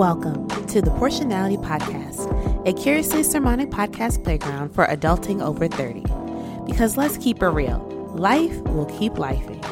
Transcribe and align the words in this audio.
Welcome 0.00 0.48
to 0.68 0.80
the 0.80 0.90
Porshanality 0.92 1.62
Podcast, 1.62 2.66
a 2.66 2.72
curiously 2.72 3.22
sermonic 3.22 3.68
podcast 3.68 4.24
playground 4.24 4.74
for 4.74 4.86
adulting 4.86 5.42
over 5.42 5.68
30. 5.68 6.04
Because 6.64 6.96
let's 6.96 7.18
keep 7.18 7.42
it 7.42 7.48
real, 7.48 7.80
life 8.14 8.58
will 8.62 8.86
keep 8.86 9.12
lifing 9.12 9.62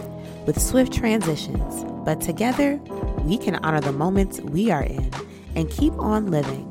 with 0.45 0.61
swift 0.61 0.93
transitions, 0.93 1.82
but 2.04 2.21
together 2.21 2.77
we 3.25 3.39
can 3.39 3.57
honor 3.64 3.80
the 3.80 3.91
moments 3.91 4.39
we 4.43 4.71
are 4.71 4.82
in 4.82 5.11
and 5.57 5.71
keep 5.71 5.95
on 5.95 6.31
living. 6.31 6.71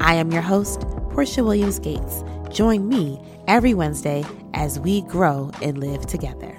I 0.00 0.14
am 0.14 0.30
your 0.30 0.42
host, 0.42 0.82
Porsha 1.10 1.42
Williams 1.42 1.80
Gates. 1.80 2.22
Join 2.50 2.88
me 2.88 3.20
every 3.48 3.74
Wednesday 3.74 4.24
as 4.54 4.78
we 4.78 5.02
grow 5.02 5.50
and 5.60 5.78
live 5.78 6.06
together. 6.06 6.56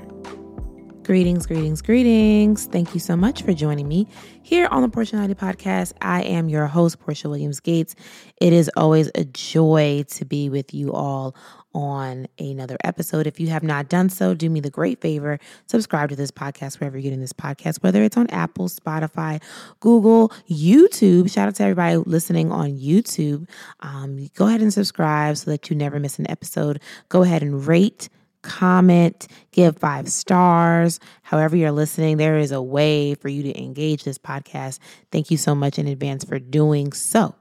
Greetings, 1.08 1.46
greetings, 1.46 1.82
greetings. 1.82 2.66
Thank 2.66 2.94
you 2.94 3.00
so 3.00 3.16
much 3.16 3.42
for 3.44 3.54
joining 3.54 3.88
me 3.88 4.10
here 4.44 4.68
on 4.72 4.82
the 4.82 4.90
Porshanality 4.90 5.36
Podcast. 5.36 5.94
I 6.02 6.22
am 6.24 6.50
your 6.50 6.68
host, 6.68 7.00
Porsha 7.00 7.30
Williams 7.30 7.62
Gates. 7.62 7.96
It 8.42 8.52
is 8.52 8.70
always 8.76 9.10
a 9.16 9.24
joy 9.24 10.04
to 10.10 10.26
be 10.26 10.50
with 10.50 10.74
you 10.74 10.92
all 10.92 11.34
on 11.74 12.28
another 12.38 12.76
episode. 12.84 13.26
If 13.26 13.40
you 13.40 13.48
have 13.48 13.64
not 13.64 13.88
done 13.88 14.10
so, 14.10 14.34
do 14.34 14.50
me 14.50 14.60
the 14.60 14.70
great 14.70 15.00
favor, 15.00 15.40
subscribe 15.68 16.10
to 16.10 16.18
this 16.18 16.30
podcast 16.30 16.82
wherever 16.82 16.98
you're 16.98 17.04
getting 17.04 17.22
this 17.22 17.32
podcast, 17.32 17.82
whether 17.84 18.04
it's 18.04 18.18
on 18.18 18.30
Apple, 18.30 18.68
Spotify, 18.68 19.42
Google, 19.80 20.34
YouTube. 20.50 21.32
Shout 21.32 21.48
out 21.48 21.56
to 21.56 21.64
everybody 21.64 21.96
listening 21.96 22.52
on 22.52 22.72
YouTube. 22.72 23.48
Um, 23.80 24.30
go 24.36 24.48
ahead 24.48 24.62
and 24.62 24.74
subscribe 24.74 25.38
so 25.38 25.52
that 25.52 25.70
you 25.70 25.76
never 25.78 26.02
miss 26.02 26.20
an 26.20 26.30
episode. 26.30 26.82
Go 27.08 27.24
ahead 27.24 27.44
and 27.44 27.66
rate 27.66 28.10
comment, 28.48 29.28
give 29.52 29.78
five 29.78 30.10
stars. 30.10 31.00
However, 31.22 31.56
you're 31.56 31.72
listening, 31.72 32.18
there 32.18 32.38
is 32.38 32.52
a 32.52 32.62
way 32.62 33.14
for 33.14 33.28
you 33.28 33.44
to 33.44 33.62
engage 33.62 34.04
this 34.04 34.18
podcast. 34.18 34.80
Thank 35.12 35.30
you 35.30 35.38
so 35.38 35.54
much 35.54 35.78
in 35.78 35.88
advance 35.88 36.24
for 36.24 36.40
doing 36.40 36.94
so. 36.94 37.36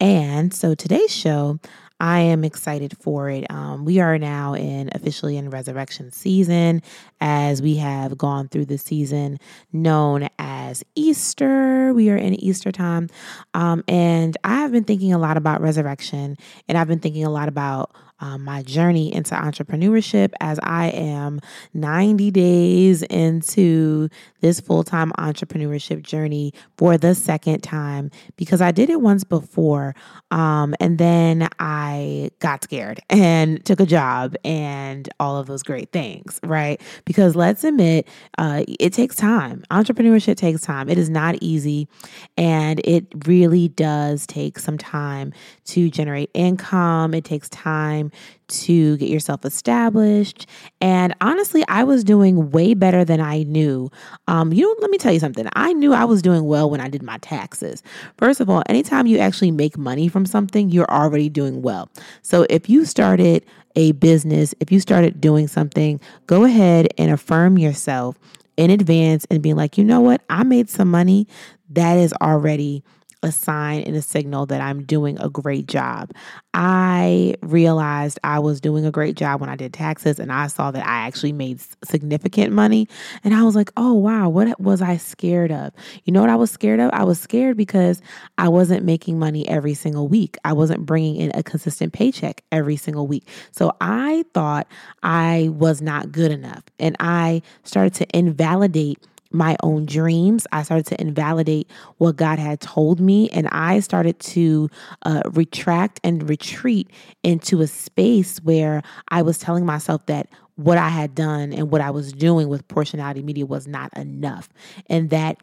And 0.00 0.52
so 0.52 0.74
today's 0.74 1.14
show, 1.14 1.60
I 2.00 2.20
am 2.20 2.44
excited 2.44 2.96
for 2.98 3.28
it. 3.28 3.48
Um, 3.50 3.84
we 3.84 4.00
are 4.00 4.18
now 4.18 4.54
in 4.54 4.88
officially 4.94 5.36
in 5.36 5.50
resurrection 5.50 6.10
season 6.10 6.82
as 7.20 7.60
we 7.60 7.76
have 7.76 8.16
gone 8.16 8.48
through 8.48 8.64
the 8.64 8.78
season 8.78 9.38
known 9.72 10.28
as 10.38 10.82
Easter. 10.94 11.92
We 11.92 12.08
are 12.08 12.16
in 12.16 12.34
Easter 12.42 12.72
time. 12.72 13.10
Um, 13.52 13.84
and 13.86 14.36
I 14.42 14.56
have 14.56 14.72
been 14.72 14.84
thinking 14.84 15.12
a 15.12 15.18
lot 15.18 15.36
about 15.36 15.60
resurrection 15.60 16.38
and 16.66 16.78
I've 16.78 16.88
been 16.88 17.00
thinking 17.00 17.24
a 17.24 17.30
lot 17.30 17.48
about 17.48 17.94
um, 18.20 18.44
my 18.44 18.62
journey 18.62 19.12
into 19.14 19.34
entrepreneurship 19.34 20.32
as 20.40 20.60
I 20.62 20.88
am 20.88 21.40
90 21.74 22.30
days 22.30 23.02
into 23.02 24.08
this 24.40 24.60
full 24.60 24.84
time 24.84 25.12
entrepreneurship 25.18 26.02
journey 26.02 26.52
for 26.76 26.98
the 26.98 27.14
second 27.14 27.62
time 27.62 28.10
because 28.36 28.60
I 28.60 28.70
did 28.72 28.90
it 28.90 29.00
once 29.00 29.24
before. 29.24 29.94
Um, 30.30 30.74
and 30.80 30.98
then 30.98 31.48
I 31.58 32.30
got 32.38 32.64
scared 32.64 33.00
and 33.10 33.64
took 33.64 33.80
a 33.80 33.86
job 33.86 34.36
and 34.44 35.08
all 35.18 35.36
of 35.36 35.46
those 35.46 35.62
great 35.62 35.92
things, 35.92 36.40
right? 36.44 36.80
Because 37.04 37.34
let's 37.34 37.64
admit, 37.64 38.06
uh, 38.38 38.64
it 38.66 38.92
takes 38.92 39.16
time. 39.16 39.64
Entrepreneurship 39.70 40.36
takes 40.36 40.62
time. 40.62 40.88
It 40.88 40.98
is 40.98 41.10
not 41.10 41.36
easy. 41.40 41.88
And 42.36 42.80
it 42.84 43.06
really 43.26 43.68
does 43.68 44.26
take 44.26 44.58
some 44.58 44.78
time 44.78 45.32
to 45.66 45.90
generate 45.90 46.30
income. 46.34 47.14
It 47.14 47.24
takes 47.24 47.48
time 47.48 48.09
to 48.48 48.96
get 48.96 49.08
yourself 49.08 49.44
established. 49.44 50.46
And 50.80 51.14
honestly, 51.20 51.64
I 51.68 51.84
was 51.84 52.04
doing 52.04 52.50
way 52.50 52.74
better 52.74 53.04
than 53.04 53.20
I 53.20 53.44
knew. 53.44 53.90
Um, 54.28 54.52
you 54.52 54.66
know, 54.66 54.74
let 54.80 54.90
me 54.90 54.98
tell 54.98 55.12
you 55.12 55.20
something. 55.20 55.48
I 55.54 55.72
knew 55.72 55.92
I 55.92 56.04
was 56.04 56.22
doing 56.22 56.44
well 56.44 56.68
when 56.68 56.80
I 56.80 56.88
did 56.88 57.02
my 57.02 57.18
taxes. 57.18 57.82
First 58.18 58.40
of 58.40 58.50
all, 58.50 58.62
anytime 58.68 59.06
you 59.06 59.18
actually 59.18 59.50
make 59.50 59.78
money 59.78 60.08
from 60.08 60.26
something, 60.26 60.70
you're 60.70 60.90
already 60.90 61.28
doing 61.28 61.62
well. 61.62 61.88
So 62.22 62.46
if 62.50 62.68
you 62.68 62.84
started 62.84 63.44
a 63.76 63.92
business, 63.92 64.54
if 64.60 64.72
you 64.72 64.80
started 64.80 65.20
doing 65.20 65.46
something, 65.46 66.00
go 66.26 66.44
ahead 66.44 66.88
and 66.98 67.10
affirm 67.12 67.58
yourself 67.58 68.18
in 68.56 68.70
advance 68.70 69.26
and 69.30 69.42
be 69.42 69.54
like, 69.54 69.78
you 69.78 69.84
know 69.84 70.00
what? 70.00 70.22
I 70.28 70.42
made 70.42 70.68
some 70.68 70.90
money. 70.90 71.26
That 71.70 71.98
is 71.98 72.12
already 72.20 72.82
a 73.22 73.30
sign 73.30 73.82
and 73.82 73.96
a 73.96 74.02
signal 74.02 74.46
that 74.46 74.60
I'm 74.60 74.82
doing 74.84 75.20
a 75.20 75.28
great 75.28 75.66
job. 75.66 76.12
I 76.54 77.34
realized 77.42 78.18
I 78.24 78.38
was 78.38 78.60
doing 78.60 78.86
a 78.86 78.90
great 78.90 79.14
job 79.16 79.40
when 79.40 79.50
I 79.50 79.56
did 79.56 79.72
taxes 79.72 80.18
and 80.18 80.32
I 80.32 80.46
saw 80.46 80.70
that 80.70 80.86
I 80.86 81.06
actually 81.06 81.32
made 81.32 81.60
significant 81.84 82.52
money. 82.52 82.88
And 83.22 83.34
I 83.34 83.42
was 83.42 83.54
like, 83.54 83.70
oh, 83.76 83.92
wow, 83.92 84.28
what 84.28 84.58
was 84.60 84.80
I 84.80 84.96
scared 84.96 85.52
of? 85.52 85.72
You 86.04 86.12
know 86.12 86.20
what 86.22 86.30
I 86.30 86.36
was 86.36 86.50
scared 86.50 86.80
of? 86.80 86.90
I 86.92 87.04
was 87.04 87.20
scared 87.20 87.56
because 87.56 88.00
I 88.38 88.48
wasn't 88.48 88.84
making 88.84 89.18
money 89.18 89.46
every 89.48 89.74
single 89.74 90.08
week. 90.08 90.36
I 90.44 90.52
wasn't 90.54 90.86
bringing 90.86 91.16
in 91.16 91.30
a 91.34 91.42
consistent 91.42 91.92
paycheck 91.92 92.42
every 92.50 92.76
single 92.76 93.06
week. 93.06 93.28
So 93.52 93.76
I 93.80 94.24
thought 94.32 94.66
I 95.02 95.50
was 95.52 95.82
not 95.82 96.10
good 96.10 96.32
enough. 96.32 96.64
And 96.78 96.96
I 97.00 97.42
started 97.64 97.94
to 97.94 98.16
invalidate 98.16 98.98
my 99.32 99.56
own 99.62 99.86
dreams. 99.86 100.46
I 100.52 100.62
started 100.62 100.86
to 100.86 101.00
invalidate 101.00 101.70
what 101.98 102.16
God 102.16 102.38
had 102.38 102.60
told 102.60 103.00
me. 103.00 103.28
And 103.30 103.48
I 103.48 103.80
started 103.80 104.18
to 104.20 104.68
uh, 105.02 105.22
retract 105.30 106.00
and 106.02 106.28
retreat 106.28 106.90
into 107.22 107.60
a 107.60 107.66
space 107.66 108.38
where 108.38 108.82
I 109.08 109.22
was 109.22 109.38
telling 109.38 109.64
myself 109.64 110.06
that 110.06 110.28
what 110.56 110.78
I 110.78 110.88
had 110.88 111.14
done 111.14 111.52
and 111.52 111.70
what 111.70 111.80
I 111.80 111.90
was 111.90 112.12
doing 112.12 112.48
with 112.48 112.66
Porshanality 112.68 113.24
Media 113.24 113.46
was 113.46 113.66
not 113.66 113.96
enough. 113.96 114.48
And 114.88 115.10
that 115.10 115.38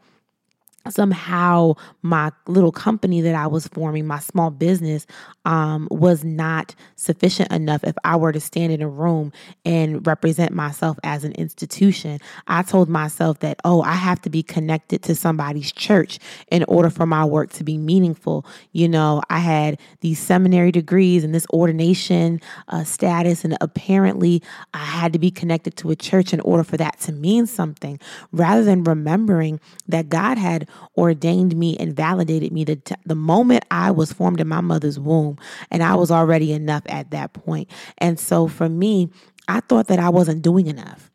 somehow 0.89 1.73
my 2.01 2.31
little 2.47 2.71
company 2.71 3.21
that 3.21 3.35
I 3.35 3.47
was 3.47 3.67
forming, 3.67 4.07
my 4.07 4.19
small 4.19 4.51
business, 4.51 5.05
um, 5.47 5.87
was 5.89 6.25
not 6.25 6.75
sufficient 6.97 7.51
enough 7.53 7.83
if 7.85 7.95
I 8.03 8.17
were 8.17 8.33
to 8.33 8.39
stand 8.39 8.73
in 8.73 8.81
a 8.81 8.89
room 8.89 9.31
and 9.63 10.05
represent 10.05 10.51
myself 10.51 10.99
as 11.03 11.23
an 11.23 11.31
institution. 11.31 12.19
I 12.47 12.63
told 12.63 12.89
myself 12.89 13.39
that, 13.39 13.57
oh, 13.63 13.81
I 13.81 13.93
have 13.93 14.21
to 14.23 14.29
be 14.29 14.43
connected 14.43 15.03
to 15.03 15.15
somebody's 15.15 15.71
church 15.71 16.19
in 16.51 16.65
order 16.67 16.89
for 16.89 17.05
my 17.05 17.23
work 17.23 17.51
to 17.53 17.63
be 17.63 17.77
meaningful. 17.77 18.45
You 18.73 18.89
know, 18.89 19.21
I 19.29 19.39
had 19.39 19.79
these 20.01 20.19
seminary 20.19 20.73
degrees 20.73 21.23
and 21.23 21.33
this 21.33 21.47
ordination 21.53 22.41
uh, 22.67 22.83
status, 22.83 23.45
and 23.45 23.57
apparently 23.61 24.43
I 24.73 24.83
had 24.83 25.13
to 25.13 25.19
be 25.19 25.31
connected 25.31 25.77
to 25.77 25.91
a 25.91 25.95
church 25.95 26.33
in 26.33 26.41
order 26.41 26.65
for 26.65 26.75
that 26.75 26.99
to 27.01 27.13
mean 27.13 27.47
something, 27.47 28.01
rather 28.33 28.65
than 28.65 28.83
remembering 28.83 29.61
that 29.87 30.09
God 30.09 30.37
had 30.37 30.67
ordained 30.97 31.55
me 31.55 31.77
and 31.77 31.95
validated 31.95 32.51
me 32.51 32.65
the, 32.65 33.15
moment 33.15 33.65
I 33.71 33.91
was 33.91 34.11
formed 34.11 34.41
in 34.41 34.47
my 34.47 34.61
mother's 34.61 34.99
womb. 34.99 35.36
And 35.71 35.83
I 35.83 35.95
was 35.95 36.11
already 36.11 36.51
enough 36.53 36.83
at 36.87 37.11
that 37.11 37.33
point. 37.33 37.69
And 37.97 38.19
so 38.19 38.47
for 38.47 38.69
me, 38.69 39.09
I 39.47 39.61
thought 39.61 39.87
that 39.87 39.99
I 39.99 40.09
wasn't 40.09 40.41
doing 40.41 40.67
enough. 40.67 41.09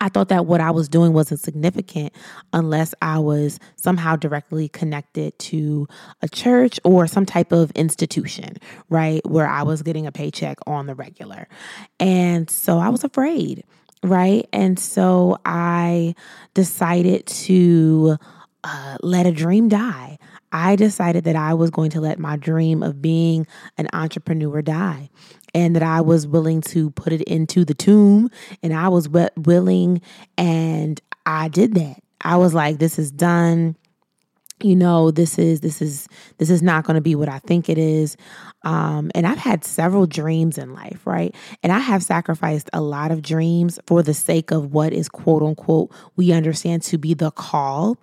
I 0.00 0.08
thought 0.08 0.28
that 0.28 0.44
what 0.44 0.60
I 0.60 0.70
was 0.70 0.88
doing 0.88 1.12
wasn't 1.12 1.40
significant 1.40 2.12
unless 2.52 2.94
I 3.00 3.18
was 3.20 3.58
somehow 3.76 4.16
directly 4.16 4.68
connected 4.68 5.38
to 5.38 5.88
a 6.20 6.28
church 6.28 6.78
or 6.84 7.06
some 7.06 7.24
type 7.24 7.52
of 7.52 7.70
institution, 7.72 8.56
right? 8.90 9.24
Where 9.26 9.48
I 9.48 9.62
was 9.62 9.82
getting 9.82 10.06
a 10.06 10.12
paycheck 10.12 10.58
on 10.66 10.86
the 10.86 10.94
regular. 10.94 11.48
And 11.98 12.50
so 12.50 12.78
I 12.78 12.90
was 12.90 13.02
afraid, 13.02 13.64
right? 14.02 14.46
And 14.52 14.78
so 14.78 15.38
I 15.46 16.14
decided 16.52 17.26
to 17.26 18.18
uh, 18.62 18.96
let 19.00 19.26
a 19.26 19.32
dream 19.32 19.68
die. 19.68 20.18
I 20.54 20.76
decided 20.76 21.24
that 21.24 21.34
I 21.34 21.52
was 21.52 21.70
going 21.70 21.90
to 21.90 22.00
let 22.00 22.20
my 22.20 22.36
dream 22.36 22.84
of 22.84 23.02
being 23.02 23.44
an 23.76 23.88
entrepreneur 23.92 24.62
die 24.62 25.10
and 25.52 25.74
that 25.74 25.82
I 25.82 26.00
was 26.00 26.28
willing 26.28 26.60
to 26.62 26.90
put 26.90 27.12
it 27.12 27.22
into 27.22 27.64
the 27.64 27.74
tomb 27.74 28.30
and 28.62 28.72
I 28.72 28.88
was 28.88 29.08
willing 29.08 30.00
and 30.38 31.00
I 31.26 31.48
did 31.48 31.74
that. 31.74 31.96
I 32.20 32.36
was 32.36 32.54
like, 32.54 32.78
this 32.78 33.00
is 33.00 33.10
done 33.10 33.74
you 34.62 34.76
know 34.76 35.10
this 35.10 35.38
is 35.38 35.60
this 35.60 35.82
is 35.82 36.08
this 36.38 36.48
is 36.48 36.62
not 36.62 36.84
going 36.84 36.94
to 36.94 37.00
be 37.00 37.14
what 37.14 37.28
i 37.28 37.38
think 37.40 37.68
it 37.68 37.78
is. 37.78 38.16
Um, 38.62 39.10
and 39.14 39.26
i've 39.26 39.38
had 39.38 39.64
several 39.64 40.06
dreams 40.06 40.58
in 40.58 40.72
life 40.72 41.00
right? 41.04 41.34
And 41.62 41.72
i 41.72 41.78
have 41.78 42.02
sacrificed 42.02 42.70
a 42.72 42.80
lot 42.80 43.10
of 43.10 43.20
dreams 43.20 43.78
for 43.86 44.02
the 44.02 44.14
sake 44.14 44.50
of 44.50 44.72
what 44.72 44.92
is 44.92 45.08
quote 45.08 45.42
unquote 45.42 45.90
we 46.16 46.32
understand 46.32 46.82
to 46.84 46.98
be 46.98 47.14
the 47.14 47.30
call. 47.32 47.98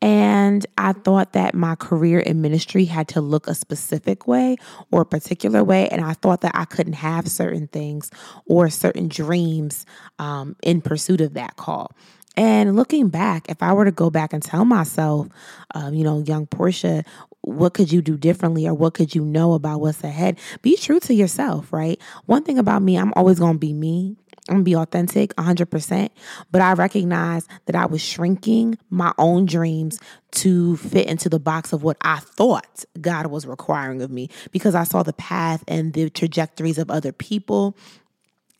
And 0.00 0.64
i 0.78 0.92
thought 0.92 1.34
that 1.34 1.54
my 1.54 1.74
career 1.74 2.20
in 2.20 2.40
ministry 2.40 2.86
had 2.86 3.08
to 3.08 3.20
look 3.20 3.46
a 3.46 3.54
specific 3.54 4.26
way 4.26 4.56
or 4.90 5.02
a 5.02 5.06
particular 5.06 5.62
way 5.62 5.88
and 5.88 6.02
i 6.04 6.14
thought 6.14 6.40
that 6.40 6.52
i 6.54 6.64
couldn't 6.64 6.94
have 6.94 7.28
certain 7.28 7.66
things 7.66 8.10
or 8.46 8.70
certain 8.70 9.08
dreams 9.08 9.84
um, 10.18 10.56
in 10.62 10.80
pursuit 10.80 11.20
of 11.20 11.34
that 11.34 11.56
call 11.56 11.92
and 12.36 12.76
looking 12.76 13.08
back, 13.08 13.48
if 13.48 13.62
I 13.62 13.72
were 13.72 13.84
to 13.84 13.92
go 13.92 14.10
back 14.10 14.32
and 14.32 14.42
tell 14.42 14.64
myself, 14.64 15.28
um, 15.74 15.94
you 15.94 16.04
know, 16.04 16.22
young 16.26 16.46
Porsha, 16.46 17.04
what 17.42 17.74
could 17.74 17.92
you 17.92 18.00
do 18.00 18.16
differently 18.16 18.66
or 18.66 18.74
what 18.74 18.94
could 18.94 19.14
you 19.14 19.24
know 19.24 19.52
about 19.52 19.80
what's 19.80 20.02
ahead? 20.04 20.38
Be 20.62 20.76
true 20.76 21.00
to 21.00 21.14
yourself, 21.14 21.72
right? 21.72 22.00
One 22.26 22.44
thing 22.44 22.58
about 22.58 22.82
me, 22.82 22.96
I'm 22.96 23.12
always 23.16 23.38
going 23.38 23.54
to 23.54 23.58
be 23.58 23.72
me. 23.72 24.16
I'm 24.48 24.56
gonna 24.56 24.64
be 24.64 24.76
authentic 24.76 25.34
100%. 25.36 26.10
But 26.50 26.62
I 26.62 26.72
recognize 26.72 27.46
that 27.66 27.76
I 27.76 27.86
was 27.86 28.02
shrinking 28.02 28.76
my 28.90 29.12
own 29.16 29.46
dreams 29.46 30.00
to 30.32 30.76
fit 30.78 31.06
into 31.06 31.28
the 31.28 31.38
box 31.38 31.72
of 31.72 31.84
what 31.84 31.96
I 32.00 32.18
thought 32.18 32.84
God 33.00 33.26
was 33.26 33.46
requiring 33.46 34.02
of 34.02 34.10
me 34.10 34.30
because 34.50 34.74
I 34.74 34.82
saw 34.82 35.04
the 35.04 35.12
path 35.12 35.62
and 35.68 35.92
the 35.92 36.10
trajectories 36.10 36.78
of 36.78 36.90
other 36.90 37.12
people 37.12 37.76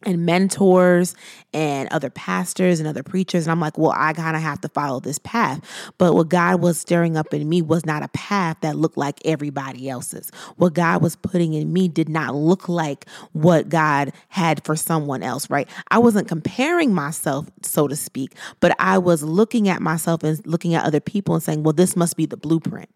and 0.05 0.27
mentors 0.27 1.15
and 1.55 1.89
other 1.91 2.11
pastors 2.11 2.81
and 2.81 2.89
other 2.89 3.03
preachers. 3.03 3.47
And 3.47 3.53
I'm 3.53 3.61
like, 3.61 3.77
well, 3.79 3.95
I 3.97 4.13
kind 4.13 4.37
of 4.37 4.43
have 4.43 4.61
to 4.63 4.69
follow 4.69 5.01
this 5.01 5.19
path. 5.19 5.61
But 5.99 6.15
what 6.15 6.29
God 6.29 6.61
was 6.61 6.79
stirring 6.79 7.17
up 7.17 7.33
in 7.35 7.49
me 7.49 7.63
was 7.63 7.85
not 7.85 8.03
a 8.03 8.09
path 8.09 8.59
that 8.63 8.77
looked 8.77 8.97
like 8.97 9.21
everybody 9.25 9.89
else's. 9.89 10.31
What 10.57 10.75
God 10.75 11.03
was 11.03 11.17
putting 11.17 11.55
in 11.55 11.73
me 11.73 11.89
did 11.89 12.09
not 12.09 12.35
look 12.35 12.69
like 12.69 13.07
what 13.33 13.69
God 13.69 14.13
had 14.29 14.65
for 14.65 14.77
someone 14.77 15.23
else, 15.23 15.49
right? 15.51 15.69
I 15.91 15.99
wasn't 15.99 16.29
comparing 16.29 16.95
myself, 16.95 17.47
so 17.63 17.89
to 17.89 17.97
speak, 17.97 18.35
but 18.61 18.75
I 18.79 18.99
was 18.99 19.23
looking 19.23 19.69
at 19.69 19.83
myself 19.83 20.23
and 20.23 20.45
looking 20.47 20.75
at 20.75 20.85
other 20.85 21.01
people 21.01 21.35
and 21.35 21.43
saying, 21.43 21.63
well, 21.63 21.73
this 21.73 21.97
must 21.97 22.17
be 22.17 22.27
the 22.27 22.37
blueprint. 22.37 22.89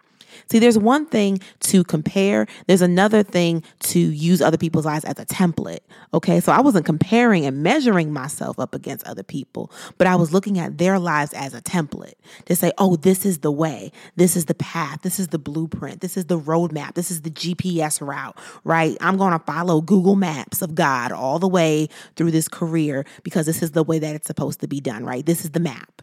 See, 0.50 0.58
there's 0.58 0.78
one 0.78 1.06
thing 1.06 1.40
to 1.60 1.84
compare, 1.84 2.46
there's 2.66 2.82
another 2.82 3.22
thing 3.22 3.62
to 3.80 3.98
use 3.98 4.40
other 4.40 4.58
people's 4.58 4.86
lives 4.86 5.04
as 5.04 5.18
a 5.18 5.26
template. 5.26 5.80
Okay. 6.14 6.40
So 6.40 6.52
I 6.52 6.60
wasn't 6.60 6.86
comparing 6.86 7.44
and 7.46 7.62
measuring 7.62 8.12
myself 8.12 8.58
up 8.58 8.74
against 8.74 9.06
other 9.06 9.22
people, 9.22 9.70
but 9.98 10.06
I 10.06 10.16
was 10.16 10.32
looking 10.32 10.58
at 10.58 10.78
their 10.78 10.98
lives 10.98 11.32
as 11.32 11.54
a 11.54 11.60
template 11.62 12.14
to 12.46 12.56
say, 12.56 12.72
oh, 12.78 12.96
this 12.96 13.26
is 13.26 13.38
the 13.38 13.52
way, 13.52 13.92
this 14.16 14.36
is 14.36 14.46
the 14.46 14.54
path, 14.54 15.02
this 15.02 15.18
is 15.18 15.28
the 15.28 15.38
blueprint, 15.38 16.00
this 16.00 16.16
is 16.16 16.26
the 16.26 16.38
roadmap, 16.38 16.94
this 16.94 17.10
is 17.10 17.22
the 17.22 17.30
GPS 17.30 18.00
route, 18.00 18.36
right? 18.64 18.96
I'm 19.00 19.16
going 19.16 19.32
to 19.32 19.44
follow 19.44 19.80
Google 19.80 20.16
Maps 20.16 20.62
of 20.62 20.74
God 20.74 21.12
all 21.12 21.38
the 21.38 21.48
way 21.48 21.88
through 22.16 22.30
this 22.30 22.48
career 22.48 23.04
because 23.22 23.46
this 23.46 23.62
is 23.62 23.72
the 23.72 23.82
way 23.82 23.98
that 23.98 24.14
it's 24.14 24.26
supposed 24.26 24.60
to 24.60 24.68
be 24.68 24.80
done, 24.80 25.04
right? 25.04 25.24
This 25.24 25.44
is 25.44 25.50
the 25.50 25.60
map. 25.60 26.02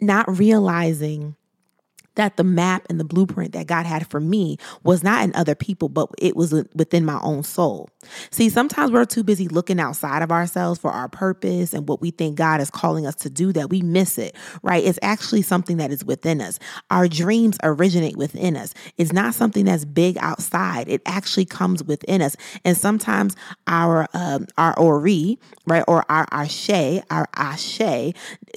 Not 0.00 0.38
realizing 0.38 1.36
that 2.16 2.36
the 2.36 2.44
map 2.44 2.84
and 2.90 2.98
the 3.00 3.04
blueprint 3.04 3.52
that 3.52 3.66
God 3.66 3.86
had 3.86 4.08
for 4.10 4.20
me 4.20 4.58
was 4.82 5.02
not 5.02 5.24
in 5.24 5.34
other 5.34 5.54
people, 5.54 5.88
but 5.88 6.10
it 6.18 6.36
was 6.36 6.52
within 6.74 7.04
my 7.04 7.20
own 7.22 7.42
soul. 7.42 7.88
See, 8.30 8.48
sometimes 8.48 8.90
we're 8.90 9.04
too 9.04 9.24
busy 9.24 9.48
looking 9.48 9.80
outside 9.80 10.22
of 10.22 10.32
ourselves 10.32 10.80
for 10.80 10.90
our 10.90 11.08
purpose 11.08 11.72
and 11.72 11.88
what 11.88 12.00
we 12.00 12.10
think 12.10 12.36
God 12.36 12.60
is 12.60 12.70
calling 12.70 13.06
us 13.06 13.14
to 13.16 13.30
do 13.30 13.52
that 13.52 13.70
we 13.70 13.82
miss 13.82 14.18
it, 14.18 14.34
right? 14.62 14.84
It's 14.84 14.98
actually 15.02 15.42
something 15.42 15.76
that 15.78 15.90
is 15.90 16.04
within 16.04 16.40
us. 16.40 16.58
Our 16.90 17.08
dreams 17.08 17.58
originate 17.62 18.16
within 18.16 18.56
us. 18.56 18.74
It's 18.96 19.12
not 19.12 19.34
something 19.34 19.64
that's 19.64 19.84
big 19.84 20.16
outside. 20.18 20.88
It 20.88 21.02
actually 21.06 21.44
comes 21.44 21.84
within 21.84 22.22
us. 22.22 22.36
And 22.64 22.76
sometimes 22.76 23.36
our 23.66 24.06
um, 24.14 24.46
our 24.56 24.78
ori, 24.78 25.38
right, 25.66 25.84
or 25.86 26.04
our 26.08 26.26
ashe, 26.30 27.02
our 27.10 27.28
ashe, 27.34 28.14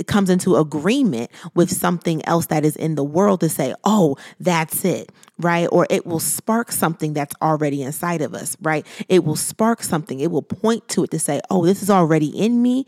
comes 0.08 0.30
into 0.30 0.56
agreement 0.56 1.32
with 1.56 1.72
something 1.72 2.26
else 2.26 2.48
that 2.48 2.66
is 2.66 2.76
in 2.76 2.96
the 2.96 3.04
world 3.04 3.44
say, 3.50 3.74
oh, 3.84 4.16
that's 4.40 4.86
it, 4.86 5.12
right? 5.38 5.68
Or 5.72 5.88
it 5.90 6.06
will 6.06 6.20
spark 6.20 6.72
something 6.72 7.14
that's 7.14 7.36
already 7.42 7.84
inside 7.84 8.22
of 8.22 8.34
us, 8.34 8.56
right? 8.62 8.86
It 9.08 9.24
will 9.24 9.36
spark 9.36 9.84
something. 9.84 10.20
It 10.20 10.32
will 10.32 10.42
point 10.42 10.88
to 10.90 11.04
it 11.04 11.12
to 11.12 11.20
say, 11.20 11.42
oh, 11.50 11.66
this 11.66 11.82
is 11.82 11.90
already 11.90 12.28
in 12.28 12.62
me 12.62 12.86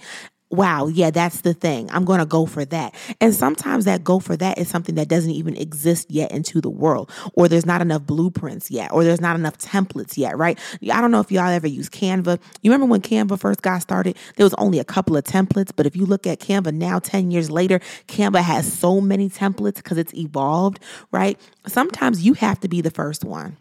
wow, 0.51 0.87
yeah, 0.87 1.09
that's 1.11 1.41
the 1.41 1.53
thing. 1.53 1.89
I'm 1.91 2.05
going 2.05 2.19
to 2.19 2.25
go 2.25 2.45
for 2.45 2.65
that. 2.65 2.93
And 3.19 3.33
sometimes 3.33 3.85
that 3.85 4.03
go 4.03 4.19
for 4.19 4.35
that 4.37 4.57
is 4.57 4.67
something 4.67 4.95
that 4.95 5.07
doesn't 5.07 5.31
even 5.31 5.55
exist 5.55 6.11
yet 6.11 6.31
into 6.31 6.61
the 6.61 6.69
world, 6.69 7.09
or 7.33 7.47
there's 7.47 7.65
not 7.65 7.81
enough 7.81 8.03
blueprints 8.03 8.69
yet, 8.69 8.91
or 8.91 9.03
there's 9.03 9.21
not 9.21 9.35
enough 9.35 9.57
templates 9.57 10.17
yet, 10.17 10.37
right? 10.37 10.59
I 10.91 11.01
don't 11.01 11.11
know 11.11 11.21
if 11.21 11.31
y'all 11.31 11.47
ever 11.47 11.67
use 11.67 11.89
Canva. 11.89 12.39
You 12.61 12.71
remember 12.71 12.91
when 12.91 13.01
Canva 13.01 13.39
first 13.39 13.61
got 13.61 13.81
started? 13.81 14.17
There 14.35 14.45
was 14.45 14.53
only 14.55 14.79
a 14.79 14.83
couple 14.83 15.15
of 15.15 15.23
templates, 15.23 15.71
but 15.75 15.85
if 15.85 15.95
you 15.95 16.05
look 16.05 16.27
at 16.27 16.39
Canva 16.39 16.73
now, 16.73 16.99
10 16.99 17.31
years 17.31 17.49
later, 17.49 17.79
Canva 18.07 18.41
has 18.41 18.71
so 18.71 19.01
many 19.01 19.29
templates 19.29 19.77
because 19.77 19.97
it's 19.97 20.13
evolved, 20.13 20.79
right? 21.11 21.39
Sometimes 21.67 22.25
you 22.25 22.33
have 22.33 22.59
to 22.59 22.67
be 22.67 22.81
the 22.81 22.91
first 22.91 23.23
one 23.23 23.57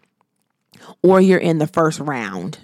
or 1.03 1.21
you're 1.21 1.39
in 1.39 1.59
the 1.59 1.67
first 1.67 2.01
round 2.01 2.59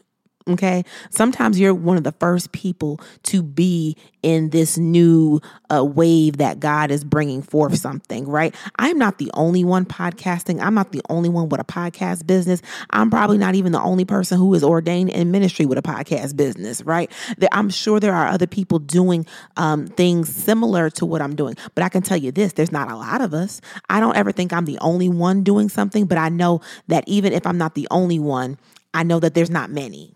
Okay. 0.49 0.85
Sometimes 1.11 1.59
you're 1.59 1.75
one 1.75 1.97
of 1.97 2.05
the 2.05 2.13
first 2.13 2.53
people 2.53 3.01
to 3.25 3.43
be 3.43 3.97
in 4.23 4.51
this 4.51 4.79
new 4.79 5.41
uh, 5.71 5.85
wave 5.85 6.37
that 6.37 6.61
God 6.61 6.93
is 6.93 7.03
bringing 7.03 7.43
forth 7.43 7.77
something, 7.79 8.29
right? 8.29 8.55
I'm 8.79 8.97
not 8.97 9.19
the 9.19 9.29
only 9.35 9.65
one 9.65 9.85
podcasting. 9.85 10.61
I'm 10.63 10.75
not 10.75 10.93
the 10.93 11.03
only 11.11 11.29
one 11.29 11.49
with 11.49 11.61
a 11.61 11.65
podcast 11.65 12.29
business. 12.29 12.63
I'm 12.91 13.11
probably 13.11 13.39
not 13.39 13.57
even 13.57 13.73
the 13.73 13.81
only 13.81 14.05
person 14.05 14.39
who 14.39 14.55
is 14.55 14.63
ordained 14.63 15.11
in 15.11 15.33
ministry 15.33 15.67
with 15.67 15.79
a 15.79 15.83
podcast 15.83 16.37
business, 16.37 16.81
right? 16.83 17.11
I'm 17.51 17.69
sure 17.69 17.99
there 17.99 18.15
are 18.15 18.29
other 18.29 18.47
people 18.47 18.79
doing 18.79 19.27
um, 19.57 19.89
things 19.89 20.33
similar 20.33 20.91
to 20.91 21.07
what 21.07 21.23
I'm 21.23 21.35
doing. 21.35 21.57
But 21.75 21.83
I 21.83 21.89
can 21.89 22.03
tell 22.03 22.19
you 22.19 22.31
this 22.31 22.53
there's 22.53 22.73
not 22.73 22.89
a 22.89 22.97
lot 22.97 23.21
of 23.21 23.35
us. 23.35 23.61
I 23.91 23.99
don't 23.99 24.17
ever 24.17 24.31
think 24.31 24.53
I'm 24.53 24.65
the 24.65 24.79
only 24.79 25.09
one 25.09 25.43
doing 25.43 25.69
something, 25.69 26.07
but 26.07 26.19
I 26.19 26.29
know 26.29 26.61
that 26.87 27.03
even 27.09 27.33
if 27.33 27.49
I'm 27.49 27.59
not 27.59 27.75
the 27.75 27.89
only 27.91 28.21
one, 28.21 28.59
I 28.95 29.03
know 29.03 29.19
that 29.19 29.35
there's 29.35 29.51
not 29.51 29.71
many 29.71 30.16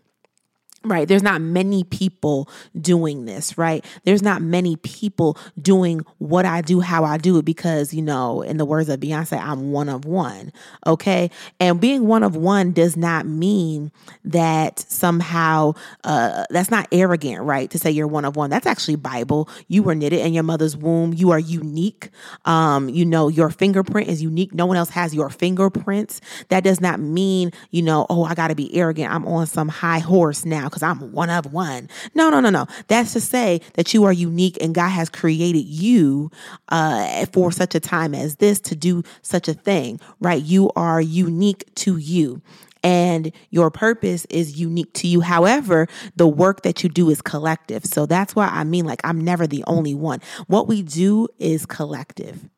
Right. 0.82 1.06
There's 1.06 1.22
not 1.22 1.42
many 1.42 1.84
people 1.84 2.48
doing 2.80 3.26
this, 3.26 3.58
right? 3.58 3.84
There's 4.04 4.22
not 4.22 4.40
many 4.40 4.76
people 4.76 5.36
doing 5.60 6.00
what 6.16 6.46
I 6.46 6.62
do, 6.62 6.80
how 6.80 7.04
I 7.04 7.18
do 7.18 7.36
it, 7.36 7.44
because, 7.44 7.92
you 7.92 8.00
know, 8.00 8.40
in 8.40 8.56
the 8.56 8.64
words 8.64 8.88
of 8.88 8.98
Beyonce, 8.98 9.38
I'm 9.38 9.72
one 9.72 9.90
of 9.90 10.06
one. 10.06 10.54
Okay. 10.86 11.30
And 11.60 11.82
being 11.82 12.06
one 12.06 12.22
of 12.22 12.34
one 12.34 12.72
does 12.72 12.96
not 12.96 13.26
mean 13.26 13.92
that 14.24 14.78
somehow, 14.78 15.74
uh, 16.04 16.46
that's 16.48 16.70
not 16.70 16.88
arrogant, 16.92 17.42
right? 17.42 17.70
To 17.70 17.78
say 17.78 17.90
you're 17.90 18.08
one 18.08 18.24
of 18.24 18.34
one. 18.36 18.48
That's 18.48 18.66
actually 18.66 18.96
Bible. 18.96 19.50
You 19.68 19.82
were 19.82 19.94
knitted 19.94 20.20
in 20.20 20.32
your 20.32 20.44
mother's 20.44 20.78
womb. 20.78 21.12
You 21.12 21.30
are 21.32 21.38
unique. 21.38 22.08
Um, 22.46 22.88
you 22.88 23.04
know, 23.04 23.28
your 23.28 23.50
fingerprint 23.50 24.08
is 24.08 24.22
unique. 24.22 24.54
No 24.54 24.64
one 24.64 24.78
else 24.78 24.90
has 24.90 25.14
your 25.14 25.28
fingerprints. 25.28 26.22
That 26.48 26.64
does 26.64 26.80
not 26.80 27.00
mean, 27.00 27.52
you 27.70 27.82
know, 27.82 28.06
oh, 28.08 28.24
I 28.24 28.34
got 28.34 28.48
to 28.48 28.54
be 28.54 28.74
arrogant. 28.74 29.12
I'm 29.12 29.26
on 29.26 29.46
some 29.46 29.68
high 29.68 29.98
horse 29.98 30.46
now 30.46 30.69
because 30.70 30.82
I'm 30.82 31.12
one 31.12 31.30
of 31.30 31.52
one. 31.52 31.88
No, 32.14 32.30
no, 32.30 32.40
no, 32.40 32.50
no. 32.50 32.66
That's 32.88 33.12
to 33.12 33.20
say 33.20 33.60
that 33.74 33.92
you 33.92 34.04
are 34.04 34.12
unique 34.12 34.56
and 34.60 34.74
God 34.74 34.90
has 34.90 35.08
created 35.08 35.64
you 35.64 36.30
uh, 36.68 37.26
for 37.26 37.52
such 37.52 37.74
a 37.74 37.80
time 37.80 38.14
as 38.14 38.36
this 38.36 38.60
to 38.60 38.76
do 38.76 39.02
such 39.22 39.48
a 39.48 39.54
thing, 39.54 40.00
right? 40.20 40.42
You 40.42 40.70
are 40.76 41.00
unique 41.00 41.74
to 41.76 41.96
you 41.96 42.42
and 42.82 43.32
your 43.50 43.70
purpose 43.70 44.24
is 44.26 44.58
unique 44.58 44.92
to 44.94 45.06
you. 45.06 45.20
However, 45.20 45.86
the 46.16 46.26
work 46.26 46.62
that 46.62 46.82
you 46.82 46.88
do 46.88 47.10
is 47.10 47.20
collective. 47.20 47.84
So 47.84 48.06
that's 48.06 48.34
why 48.34 48.48
I 48.48 48.64
mean, 48.64 48.86
like, 48.86 49.00
I'm 49.04 49.20
never 49.20 49.46
the 49.46 49.64
only 49.66 49.94
one. 49.94 50.20
What 50.46 50.66
we 50.68 50.82
do 50.82 51.28
is 51.38 51.66
collective. 51.66 52.48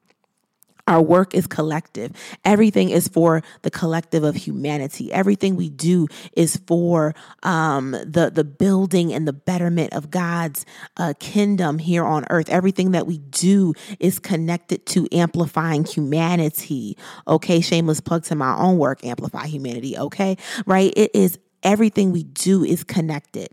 Our 0.89 1.01
work 1.01 1.33
is 1.35 1.47
collective. 1.47 2.11
Everything 2.45 2.91
is 2.91 3.07
for 3.07 3.43
the 3.63 3.71
collective 3.71 4.25
of 4.25 4.35
humanity. 4.35 5.13
Everything 5.13 5.55
we 5.55 5.71
do 5.71 6.09
is 6.37 6.57
for 6.67 7.15
um, 7.45 7.93
the 7.93 8.33
the 8.35 8.43
building 8.43 9.13
and 9.13 9.27
the 9.27 9.33
betterment 9.33 9.93
of 9.93 10.11
God's 10.11 10.67
uh, 10.97 11.15
kingdom 11.21 11.79
here 11.79 12.05
on 12.05 12.25
earth. 12.31 12.51
Everything 12.51 12.91
that 12.91 13.07
we 13.07 13.19
do 13.19 13.75
is 14.01 14.19
connected 14.19 14.85
to 14.87 15.07
amplifying 15.13 15.85
humanity. 15.85 16.99
Okay, 17.29 17.61
shameless 17.61 18.01
plug 18.01 18.25
to 18.25 18.35
my 18.35 18.57
own 18.57 18.77
work, 18.77 19.05
amplify 19.07 19.47
humanity. 19.47 19.97
Okay, 19.97 20.37
right? 20.67 20.93
It 20.97 21.13
is 21.15 21.39
everything 21.63 22.11
we 22.11 22.25
do 22.25 22.65
is 22.65 22.83
connected. 22.83 23.49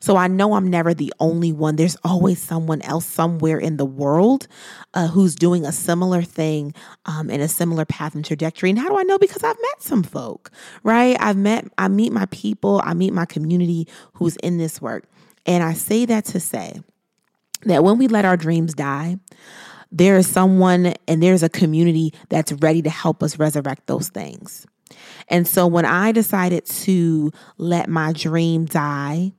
So 0.00 0.16
I 0.16 0.28
know 0.28 0.54
I'm 0.54 0.68
never 0.68 0.94
the 0.94 1.12
only 1.20 1.52
one. 1.52 1.76
There's 1.76 1.96
always 2.04 2.40
someone 2.40 2.82
else 2.82 3.06
somewhere 3.06 3.58
in 3.58 3.76
the 3.76 3.84
world 3.84 4.46
uh, 4.94 5.08
who's 5.08 5.34
doing 5.34 5.64
a 5.64 5.72
similar 5.72 6.22
thing 6.22 6.74
um, 7.06 7.30
in 7.30 7.40
a 7.40 7.48
similar 7.48 7.84
path 7.84 8.14
and 8.14 8.24
trajectory. 8.24 8.70
And 8.70 8.78
how 8.78 8.88
do 8.88 8.98
I 8.98 9.02
know? 9.02 9.18
Because 9.18 9.42
I've 9.42 9.56
met 9.60 9.82
some 9.82 10.02
folk, 10.02 10.50
right? 10.82 11.16
I've 11.20 11.36
met, 11.36 11.66
I 11.78 11.88
meet 11.88 12.12
my 12.12 12.26
people, 12.26 12.80
I 12.84 12.94
meet 12.94 13.12
my 13.12 13.24
community 13.24 13.88
who's 14.14 14.36
in 14.36 14.58
this 14.58 14.80
work. 14.80 15.04
And 15.46 15.62
I 15.62 15.72
say 15.72 16.04
that 16.06 16.24
to 16.26 16.40
say 16.40 16.80
that 17.64 17.84
when 17.84 17.98
we 17.98 18.08
let 18.08 18.24
our 18.24 18.36
dreams 18.36 18.74
die, 18.74 19.18
there 19.92 20.16
is 20.16 20.26
someone 20.26 20.94
and 21.08 21.22
there's 21.22 21.42
a 21.42 21.48
community 21.48 22.14
that's 22.28 22.52
ready 22.52 22.82
to 22.82 22.90
help 22.90 23.22
us 23.22 23.38
resurrect 23.38 23.86
those 23.86 24.08
things. 24.08 24.66
And 25.28 25.46
so 25.46 25.66
when 25.66 25.84
I 25.84 26.12
decided 26.12 26.66
to 26.66 27.30
let 27.58 27.88
my 27.88 28.12
dream 28.12 28.64
die, 28.66 29.32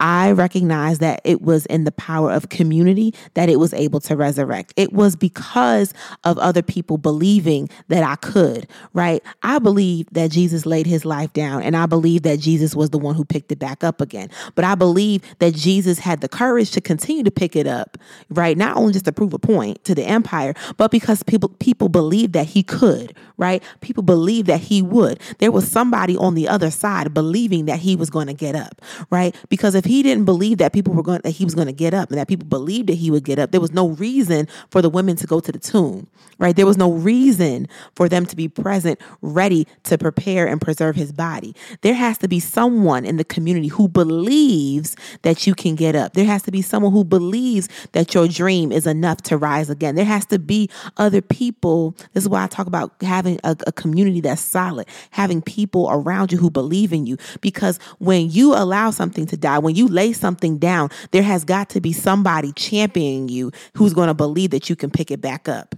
I 0.00 0.32
recognized 0.32 1.00
that 1.00 1.20
it 1.24 1.40
was 1.40 1.66
in 1.66 1.84
the 1.84 1.92
power 1.92 2.32
of 2.32 2.48
community 2.48 3.14
that 3.34 3.48
it 3.48 3.58
was 3.58 3.72
able 3.72 4.00
to 4.00 4.16
resurrect. 4.16 4.74
It 4.76 4.92
was 4.92 5.16
because 5.16 5.94
of 6.24 6.36
other 6.38 6.62
people 6.62 6.98
believing 6.98 7.68
that 7.88 8.02
I 8.02 8.16
could, 8.16 8.66
right? 8.92 9.22
I 9.42 9.58
believe 9.60 10.06
that 10.12 10.30
Jesus 10.30 10.66
laid 10.66 10.86
his 10.86 11.04
life 11.04 11.32
down 11.32 11.62
and 11.62 11.76
I 11.76 11.86
believe 11.86 12.22
that 12.22 12.40
Jesus 12.40 12.74
was 12.74 12.90
the 12.90 12.98
one 12.98 13.14
who 13.14 13.24
picked 13.24 13.52
it 13.52 13.58
back 13.58 13.84
up 13.84 14.00
again. 14.00 14.30
But 14.56 14.64
I 14.64 14.74
believe 14.74 15.22
that 15.38 15.54
Jesus 15.54 16.00
had 16.00 16.20
the 16.20 16.28
courage 16.28 16.72
to 16.72 16.80
continue 16.80 17.22
to 17.22 17.30
pick 17.30 17.54
it 17.54 17.66
up, 17.66 17.96
right? 18.28 18.58
Not 18.58 18.76
only 18.76 18.92
just 18.92 19.04
to 19.04 19.12
prove 19.12 19.32
a 19.32 19.38
point 19.38 19.84
to 19.84 19.94
the 19.94 20.04
empire, 20.04 20.54
but 20.76 20.90
because 20.90 21.22
people 21.22 21.48
people 21.48 21.88
believed 21.88 22.32
that 22.32 22.46
he 22.46 22.62
could, 22.62 23.16
right? 23.38 23.62
People 23.80 24.02
believed 24.02 24.48
that 24.48 24.60
he 24.60 24.82
would. 24.82 25.20
There 25.38 25.52
was 25.52 25.70
somebody 25.70 26.16
on 26.16 26.34
the 26.34 26.48
other 26.48 26.70
side 26.70 27.14
believing 27.14 27.66
that 27.66 27.78
he 27.78 27.96
was 27.96 28.10
going 28.10 28.26
to 28.26 28.34
get 28.34 28.54
up, 28.54 28.82
right? 29.10 29.34
Because 29.54 29.76
if 29.76 29.84
he 29.84 30.02
didn't 30.02 30.24
believe 30.24 30.58
that 30.58 30.72
people 30.72 30.92
were 30.94 31.04
going 31.04 31.20
that 31.22 31.30
he 31.30 31.44
was 31.44 31.54
going 31.54 31.68
to 31.68 31.72
get 31.72 31.94
up 31.94 32.08
and 32.08 32.18
that 32.18 32.26
people 32.26 32.44
believed 32.44 32.88
that 32.88 32.94
he 32.94 33.08
would 33.08 33.22
get 33.22 33.38
up, 33.38 33.52
there 33.52 33.60
was 33.60 33.70
no 33.70 33.90
reason 33.90 34.48
for 34.68 34.82
the 34.82 34.90
women 34.90 35.14
to 35.14 35.28
go 35.28 35.38
to 35.38 35.52
the 35.52 35.60
tomb, 35.60 36.08
right? 36.40 36.56
There 36.56 36.66
was 36.66 36.76
no 36.76 36.90
reason 36.90 37.68
for 37.94 38.08
them 38.08 38.26
to 38.26 38.34
be 38.34 38.48
present, 38.48 39.00
ready 39.22 39.68
to 39.84 39.96
prepare 39.96 40.48
and 40.48 40.60
preserve 40.60 40.96
his 40.96 41.12
body. 41.12 41.54
There 41.82 41.94
has 41.94 42.18
to 42.18 42.26
be 42.26 42.40
someone 42.40 43.04
in 43.04 43.16
the 43.16 43.22
community 43.22 43.68
who 43.68 43.86
believes 43.86 44.96
that 45.22 45.46
you 45.46 45.54
can 45.54 45.76
get 45.76 45.94
up. 45.94 46.14
There 46.14 46.24
has 46.24 46.42
to 46.42 46.50
be 46.50 46.60
someone 46.60 46.90
who 46.90 47.04
believes 47.04 47.68
that 47.92 48.12
your 48.12 48.26
dream 48.26 48.72
is 48.72 48.88
enough 48.88 49.22
to 49.22 49.36
rise 49.36 49.70
again. 49.70 49.94
There 49.94 50.04
has 50.04 50.26
to 50.26 50.40
be 50.40 50.68
other 50.96 51.22
people. 51.22 51.94
This 52.12 52.24
is 52.24 52.28
why 52.28 52.42
I 52.42 52.48
talk 52.48 52.66
about 52.66 52.92
having 53.02 53.38
a, 53.44 53.56
a 53.68 53.72
community 53.72 54.20
that's 54.20 54.42
solid, 54.42 54.88
having 55.12 55.40
people 55.40 55.88
around 55.92 56.32
you 56.32 56.38
who 56.38 56.50
believe 56.50 56.92
in 56.92 57.06
you. 57.06 57.18
Because 57.40 57.78
when 58.00 58.32
you 58.32 58.52
allow 58.52 58.90
something 58.90 59.26
to 59.26 59.43
die, 59.44 59.58
when 59.58 59.74
you 59.74 59.86
lay 59.86 60.12
something 60.12 60.58
down, 60.58 60.90
there 61.12 61.22
has 61.22 61.44
got 61.44 61.68
to 61.70 61.80
be 61.80 61.92
somebody 61.92 62.52
championing 62.52 63.28
you 63.28 63.52
who's 63.76 63.94
going 63.94 64.08
to 64.08 64.14
believe 64.14 64.50
that 64.50 64.68
you 64.70 64.76
can 64.76 64.90
pick 64.90 65.10
it 65.10 65.20
back 65.20 65.48
up. 65.48 65.74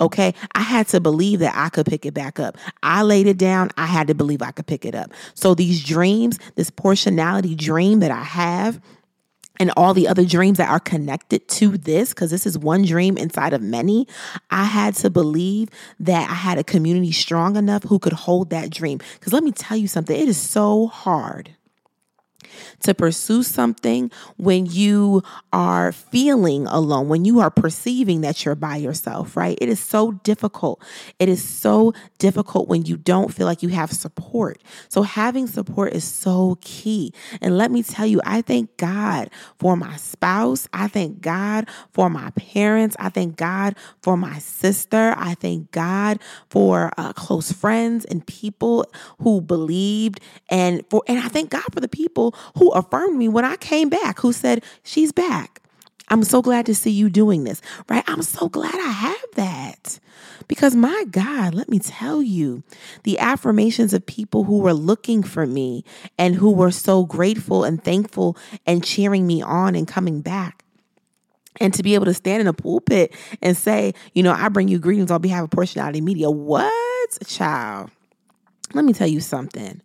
Okay. 0.00 0.34
I 0.54 0.60
had 0.60 0.88
to 0.88 1.00
believe 1.00 1.38
that 1.38 1.54
I 1.56 1.68
could 1.68 1.86
pick 1.86 2.04
it 2.04 2.14
back 2.14 2.38
up. 2.38 2.56
I 2.82 3.02
laid 3.02 3.26
it 3.26 3.38
down. 3.38 3.70
I 3.76 3.86
had 3.86 4.08
to 4.08 4.14
believe 4.14 4.42
I 4.42 4.50
could 4.50 4.66
pick 4.66 4.84
it 4.84 4.94
up. 4.94 5.12
So 5.34 5.54
these 5.54 5.82
dreams, 5.84 6.38
this 6.56 6.70
porshanality 6.70 7.56
dream 7.56 8.00
that 8.00 8.10
I 8.10 8.22
have, 8.22 8.80
and 9.60 9.70
all 9.76 9.94
the 9.94 10.08
other 10.08 10.24
dreams 10.24 10.58
that 10.58 10.68
are 10.68 10.80
connected 10.80 11.46
to 11.48 11.78
this, 11.78 12.08
because 12.08 12.30
this 12.32 12.44
is 12.44 12.58
one 12.58 12.82
dream 12.82 13.16
inside 13.16 13.52
of 13.52 13.62
many, 13.62 14.08
I 14.50 14.64
had 14.64 14.96
to 14.96 15.10
believe 15.10 15.68
that 16.00 16.28
I 16.28 16.34
had 16.34 16.58
a 16.58 16.64
community 16.64 17.12
strong 17.12 17.56
enough 17.56 17.84
who 17.84 18.00
could 18.00 18.14
hold 18.14 18.50
that 18.50 18.70
dream. 18.70 18.98
Because 19.14 19.32
let 19.32 19.44
me 19.44 19.52
tell 19.52 19.76
you 19.76 19.86
something, 19.86 20.20
it 20.20 20.28
is 20.28 20.38
so 20.38 20.88
hard 20.88 21.50
to 22.80 22.94
pursue 22.94 23.42
something 23.42 24.10
when 24.36 24.66
you 24.66 25.22
are 25.52 25.92
feeling 25.92 26.66
alone, 26.66 27.08
when 27.08 27.24
you 27.24 27.40
are 27.40 27.50
perceiving 27.50 28.20
that 28.22 28.44
you're 28.44 28.54
by 28.54 28.76
yourself, 28.76 29.36
right? 29.36 29.58
It 29.60 29.68
is 29.68 29.80
so 29.80 30.12
difficult. 30.12 30.82
It 31.18 31.28
is 31.28 31.42
so 31.42 31.92
difficult 32.18 32.68
when 32.68 32.84
you 32.84 32.96
don't 32.96 33.32
feel 33.32 33.46
like 33.46 33.62
you 33.62 33.70
have 33.70 33.92
support. 33.92 34.60
So, 34.88 35.02
having 35.02 35.46
support 35.46 35.92
is 35.92 36.04
so 36.04 36.58
key. 36.60 37.12
And 37.40 37.56
let 37.56 37.70
me 37.70 37.82
tell 37.82 38.06
you, 38.06 38.20
I 38.24 38.42
thank 38.42 38.76
God 38.76 39.30
for 39.58 39.76
my 39.76 39.96
spouse. 39.96 40.68
I 40.72 40.88
thank 40.88 41.20
God 41.20 41.68
for 41.92 42.08
my 42.10 42.30
parents. 42.30 42.96
I 42.98 43.08
thank 43.08 43.36
God 43.36 43.76
for 44.02 44.16
my 44.16 44.38
sister. 44.38 45.14
I 45.16 45.34
thank 45.34 45.70
God 45.70 46.20
for 46.48 46.92
uh, 46.96 47.12
close 47.12 47.52
friends 47.52 48.04
and 48.04 48.26
people 48.26 48.86
who 49.20 49.40
believed 49.40 50.20
and 50.48 50.82
for 50.90 51.02
and 51.06 51.18
I 51.18 51.28
thank 51.28 51.50
God 51.50 51.64
for 51.72 51.80
the 51.80 51.88
people 51.88 52.34
who 52.56 52.70
affirmed 52.72 53.16
me 53.18 53.28
when 53.28 53.44
I 53.44 53.56
came 53.56 53.88
back, 53.88 54.20
who 54.20 54.32
said, 54.32 54.64
She's 54.82 55.12
back. 55.12 55.60
I'm 56.08 56.22
so 56.22 56.42
glad 56.42 56.66
to 56.66 56.74
see 56.74 56.90
you 56.90 57.08
doing 57.08 57.44
this, 57.44 57.62
right? 57.88 58.04
I'm 58.06 58.22
so 58.22 58.48
glad 58.48 58.74
I 58.74 58.90
have 58.90 59.24
that. 59.36 59.98
Because 60.48 60.76
my 60.76 61.04
God, 61.10 61.54
let 61.54 61.70
me 61.70 61.78
tell 61.78 62.22
you, 62.22 62.62
the 63.04 63.18
affirmations 63.18 63.94
of 63.94 64.04
people 64.04 64.44
who 64.44 64.58
were 64.58 64.74
looking 64.74 65.22
for 65.22 65.46
me 65.46 65.82
and 66.18 66.34
who 66.34 66.52
were 66.52 66.70
so 66.70 67.04
grateful 67.04 67.64
and 67.64 67.82
thankful 67.82 68.36
and 68.66 68.84
cheering 68.84 69.26
me 69.26 69.40
on 69.40 69.74
and 69.74 69.88
coming 69.88 70.20
back. 70.20 70.62
And 71.60 71.72
to 71.74 71.82
be 71.82 71.94
able 71.94 72.06
to 72.06 72.14
stand 72.14 72.42
in 72.42 72.48
a 72.48 72.52
pulpit 72.52 73.14
and 73.40 73.56
say, 73.56 73.94
you 74.12 74.22
know, 74.22 74.32
I 74.32 74.48
bring 74.48 74.68
you 74.68 74.78
greetings 74.78 75.10
on 75.10 75.22
behalf 75.22 75.44
of 75.44 75.50
Porshanality 75.50 76.02
Media. 76.02 76.30
What, 76.30 77.18
child? 77.26 77.90
Let 78.74 78.84
me 78.84 78.92
tell 78.92 79.06
you 79.06 79.20
something 79.20 79.80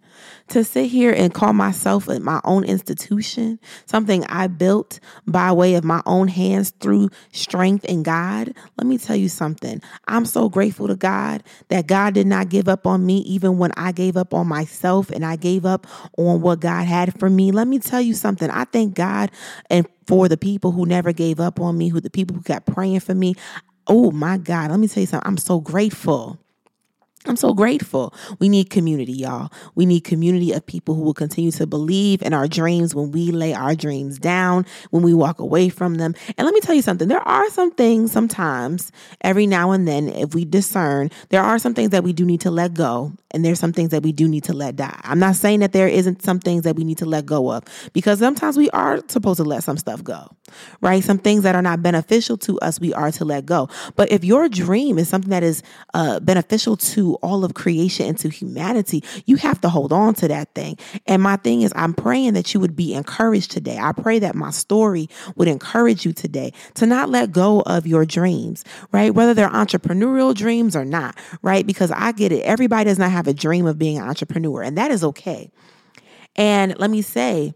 to 0.49 0.63
sit 0.63 0.87
here 0.87 1.11
and 1.11 1.33
call 1.33 1.53
myself 1.53 2.07
my 2.07 2.41
own 2.43 2.63
institution, 2.63 3.59
something 3.85 4.23
I 4.25 4.47
built 4.47 4.99
by 5.27 5.51
way 5.51 5.75
of 5.75 5.83
my 5.83 6.01
own 6.05 6.27
hands 6.27 6.71
through 6.79 7.09
strength 7.31 7.85
in 7.85 8.03
God, 8.03 8.53
let 8.77 8.87
me 8.87 8.97
tell 8.97 9.15
you 9.15 9.29
something. 9.29 9.81
I'm 10.07 10.25
so 10.25 10.49
grateful 10.49 10.87
to 10.87 10.95
God 10.95 11.43
that 11.69 11.87
God 11.87 12.13
did 12.13 12.27
not 12.27 12.49
give 12.49 12.67
up 12.67 12.87
on 12.87 13.05
me 13.05 13.19
even 13.19 13.57
when 13.57 13.71
I 13.77 13.91
gave 13.91 14.17
up 14.17 14.33
on 14.33 14.47
myself 14.47 15.09
and 15.09 15.25
I 15.25 15.35
gave 15.35 15.65
up 15.65 15.87
on 16.17 16.41
what 16.41 16.59
God 16.59 16.85
had 16.85 17.17
for 17.19 17.29
me. 17.29 17.51
Let 17.51 17.67
me 17.67 17.79
tell 17.79 18.01
you 18.01 18.13
something. 18.13 18.49
I 18.49 18.65
thank 18.65 18.95
God 18.95 19.31
and 19.69 19.87
for 20.07 20.27
the 20.27 20.37
people 20.37 20.71
who 20.71 20.85
never 20.85 21.13
gave 21.13 21.39
up 21.39 21.59
on 21.59 21.77
me, 21.77 21.89
who 21.89 22.01
the 22.01 22.09
people 22.09 22.35
who 22.35 22.41
kept 22.41 22.67
praying 22.67 23.01
for 23.01 23.13
me. 23.13 23.35
Oh 23.87 24.11
my 24.11 24.37
God, 24.37 24.71
let 24.71 24.79
me 24.79 24.87
tell 24.87 25.01
you 25.01 25.07
something. 25.07 25.27
I'm 25.27 25.37
so 25.37 25.59
grateful. 25.59 26.39
I'm 27.29 27.35
so 27.35 27.53
grateful. 27.53 28.11
We 28.39 28.49
need 28.49 28.71
community, 28.71 29.13
y'all. 29.13 29.51
We 29.75 29.85
need 29.85 30.01
community 30.03 30.51
of 30.51 30.65
people 30.65 30.95
who 30.95 31.01
will 31.01 31.13
continue 31.13 31.51
to 31.51 31.67
believe 31.67 32.23
in 32.23 32.33
our 32.33 32.47
dreams 32.47 32.95
when 32.95 33.11
we 33.11 33.29
lay 33.29 33.53
our 33.53 33.75
dreams 33.75 34.17
down, 34.17 34.65
when 34.89 35.03
we 35.03 35.13
walk 35.13 35.39
away 35.39 35.69
from 35.69 35.95
them. 35.95 36.15
And 36.39 36.45
let 36.45 36.55
me 36.55 36.59
tell 36.59 36.73
you 36.73 36.81
something 36.81 37.07
there 37.07 37.27
are 37.27 37.47
some 37.51 37.69
things 37.69 38.11
sometimes, 38.11 38.91
every 39.21 39.45
now 39.45 39.69
and 39.69 39.87
then, 39.87 40.09
if 40.09 40.33
we 40.33 40.43
discern, 40.43 41.11
there 41.29 41.43
are 41.43 41.59
some 41.59 41.75
things 41.75 41.91
that 41.91 42.03
we 42.03 42.13
do 42.13 42.25
need 42.25 42.41
to 42.41 42.49
let 42.49 42.73
go, 42.73 43.13
and 43.29 43.45
there's 43.45 43.59
some 43.59 43.73
things 43.73 43.91
that 43.91 44.01
we 44.01 44.11
do 44.11 44.27
need 44.27 44.45
to 44.45 44.53
let 44.53 44.75
die. 44.75 44.99
I'm 45.03 45.19
not 45.19 45.35
saying 45.35 45.59
that 45.59 45.71
there 45.71 45.87
isn't 45.87 46.23
some 46.23 46.39
things 46.39 46.63
that 46.63 46.75
we 46.75 46.83
need 46.83 46.97
to 46.97 47.05
let 47.05 47.27
go 47.27 47.51
of, 47.51 47.63
because 47.93 48.17
sometimes 48.17 48.57
we 48.57 48.71
are 48.71 49.01
supposed 49.07 49.37
to 49.37 49.43
let 49.43 49.63
some 49.63 49.77
stuff 49.77 50.03
go, 50.03 50.35
right? 50.81 51.03
Some 51.03 51.19
things 51.19 51.43
that 51.43 51.53
are 51.53 51.61
not 51.61 51.83
beneficial 51.83 52.37
to 52.37 52.59
us, 52.61 52.79
we 52.79 52.91
are 52.91 53.11
to 53.11 53.23
let 53.23 53.45
go. 53.45 53.69
But 53.95 54.11
if 54.11 54.23
your 54.23 54.49
dream 54.49 54.97
is 54.97 55.07
something 55.07 55.29
that 55.29 55.43
is 55.43 55.61
uh, 55.93 56.19
beneficial 56.21 56.75
to 56.77 57.18
all 57.21 57.43
of 57.43 57.53
creation 57.53 58.07
and 58.07 58.17
to 58.19 58.29
humanity, 58.29 59.03
you 59.25 59.35
have 59.37 59.61
to 59.61 59.69
hold 59.69 59.93
on 59.93 60.13
to 60.15 60.27
that 60.27 60.53
thing. 60.55 60.77
And 61.05 61.21
my 61.21 61.35
thing 61.37 61.61
is, 61.61 61.73
I'm 61.75 61.93
praying 61.93 62.33
that 62.33 62.53
you 62.53 62.59
would 62.59 62.75
be 62.75 62.93
encouraged 62.93 63.51
today. 63.51 63.77
I 63.79 63.91
pray 63.91 64.19
that 64.19 64.35
my 64.35 64.51
story 64.51 65.09
would 65.35 65.47
encourage 65.47 66.05
you 66.05 66.13
today 66.13 66.53
to 66.75 66.85
not 66.85 67.09
let 67.09 67.31
go 67.31 67.61
of 67.61 67.85
your 67.87 68.05
dreams, 68.05 68.63
right? 68.91 69.13
Whether 69.13 69.33
they're 69.33 69.49
entrepreneurial 69.49 70.33
dreams 70.33 70.75
or 70.75 70.85
not, 70.85 71.17
right? 71.41 71.65
Because 71.65 71.91
I 71.91 72.11
get 72.11 72.31
it. 72.31 72.43
Everybody 72.43 72.85
does 72.85 72.99
not 72.99 73.11
have 73.11 73.27
a 73.27 73.33
dream 73.33 73.65
of 73.65 73.77
being 73.77 73.97
an 73.97 74.07
entrepreneur, 74.07 74.61
and 74.61 74.77
that 74.77 74.91
is 74.91 75.03
okay. 75.03 75.51
And 76.35 76.77
let 76.79 76.89
me 76.89 77.01
say, 77.01 77.53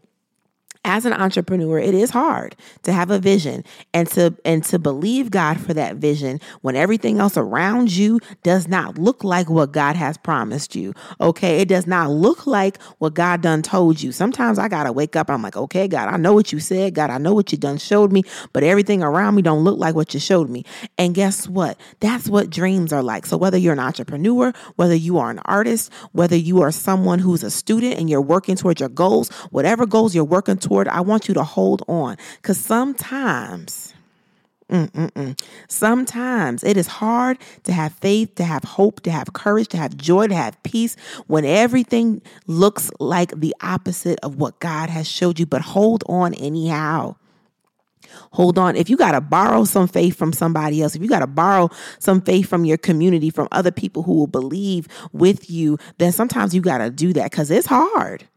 as 0.85 1.05
an 1.05 1.13
entrepreneur, 1.13 1.79
it 1.79 1.93
is 1.93 2.09
hard 2.09 2.55
to 2.83 2.91
have 2.91 3.09
a 3.09 3.19
vision 3.19 3.63
and 3.93 4.07
to 4.09 4.35
and 4.43 4.63
to 4.65 4.77
believe 4.77 5.31
God 5.31 5.59
for 5.59 5.73
that 5.73 5.95
vision 5.95 6.41
when 6.61 6.75
everything 6.75 7.19
else 7.19 7.37
around 7.37 7.95
you 7.95 8.19
does 8.43 8.67
not 8.67 8.97
look 8.97 9.23
like 9.23 9.49
what 9.49 9.71
God 9.71 9.95
has 9.95 10.17
promised 10.17 10.75
you. 10.75 10.93
Okay, 11.21 11.59
it 11.61 11.69
does 11.69 11.87
not 11.87 12.11
look 12.11 12.45
like 12.45 12.81
what 12.97 13.13
God 13.13 13.41
done 13.41 13.61
told 13.61 14.01
you. 14.01 14.11
Sometimes 14.11 14.59
I 14.59 14.67
gotta 14.67 14.91
wake 14.91 15.15
up. 15.15 15.29
I'm 15.29 15.41
like, 15.41 15.55
okay, 15.55 15.87
God, 15.87 16.09
I 16.09 16.17
know 16.17 16.33
what 16.33 16.51
you 16.51 16.59
said. 16.59 16.93
God, 16.93 17.09
I 17.09 17.17
know 17.17 17.33
what 17.33 17.51
you 17.53 17.57
done 17.57 17.77
showed 17.77 18.11
me, 18.11 18.23
but 18.51 18.63
everything 18.63 19.01
around 19.01 19.35
me 19.35 19.41
don't 19.41 19.63
look 19.63 19.79
like 19.79 19.95
what 19.95 20.13
you 20.13 20.19
showed 20.19 20.49
me. 20.49 20.65
And 20.97 21.15
guess 21.15 21.47
what? 21.47 21.79
That's 22.01 22.27
what 22.27 22.49
dreams 22.49 22.91
are 22.91 23.03
like. 23.03 23.25
So 23.25 23.37
whether 23.37 23.57
you're 23.57 23.73
an 23.73 23.79
entrepreneur, 23.79 24.51
whether 24.75 24.95
you 24.95 25.17
are 25.17 25.29
an 25.29 25.39
artist, 25.45 25.93
whether 26.11 26.35
you 26.35 26.61
are 26.61 26.71
someone 26.71 27.19
who's 27.19 27.43
a 27.43 27.51
student 27.51 27.97
and 27.97 28.09
you're 28.09 28.21
working 28.21 28.57
towards 28.57 28.81
your 28.81 28.89
goals, 28.89 29.29
whatever 29.51 29.85
goals 29.85 30.13
you're 30.13 30.23
working 30.25 30.57
towards 30.57 30.72
I 30.81 31.01
want 31.01 31.27
you 31.27 31.33
to 31.35 31.43
hold 31.43 31.83
on 31.87 32.17
because 32.41 32.57
sometimes. 32.57 33.93
Mm-mm-mm. 34.69 35.39
Sometimes 35.67 36.63
it 36.63 36.77
is 36.77 36.87
hard 36.87 37.37
to 37.63 37.71
have 37.73 37.93
faith, 37.93 38.33
to 38.35 38.43
have 38.43 38.63
hope, 38.63 39.01
to 39.01 39.11
have 39.11 39.33
courage, 39.33 39.67
to 39.67 39.77
have 39.77 39.95
joy, 39.95 40.27
to 40.27 40.33
have 40.33 40.61
peace 40.63 40.95
when 41.27 41.45
everything 41.45 42.21
looks 42.47 42.89
like 42.99 43.39
the 43.39 43.53
opposite 43.61 44.19
of 44.23 44.37
what 44.37 44.59
God 44.59 44.89
has 44.89 45.07
showed 45.07 45.37
you. 45.37 45.45
But 45.45 45.61
hold 45.61 46.03
on 46.07 46.33
anyhow. 46.35 47.17
Hold 48.31 48.57
on. 48.57 48.75
If 48.75 48.89
you 48.89 48.97
got 48.97 49.11
to 49.11 49.21
borrow 49.21 49.63
some 49.63 49.87
faith 49.87 50.15
from 50.15 50.33
somebody 50.33 50.81
else, 50.81 50.95
if 50.95 51.01
you 51.01 51.07
got 51.07 51.19
to 51.19 51.27
borrow 51.27 51.69
some 51.99 52.21
faith 52.21 52.47
from 52.47 52.65
your 52.65 52.77
community, 52.77 53.29
from 53.29 53.47
other 53.51 53.71
people 53.71 54.03
who 54.03 54.13
will 54.13 54.27
believe 54.27 54.87
with 55.11 55.49
you, 55.49 55.77
then 55.97 56.11
sometimes 56.11 56.55
you 56.55 56.61
got 56.61 56.79
to 56.79 56.89
do 56.89 57.13
that 57.13 57.31
because 57.31 57.51
it's 57.51 57.67
hard. 57.67 58.27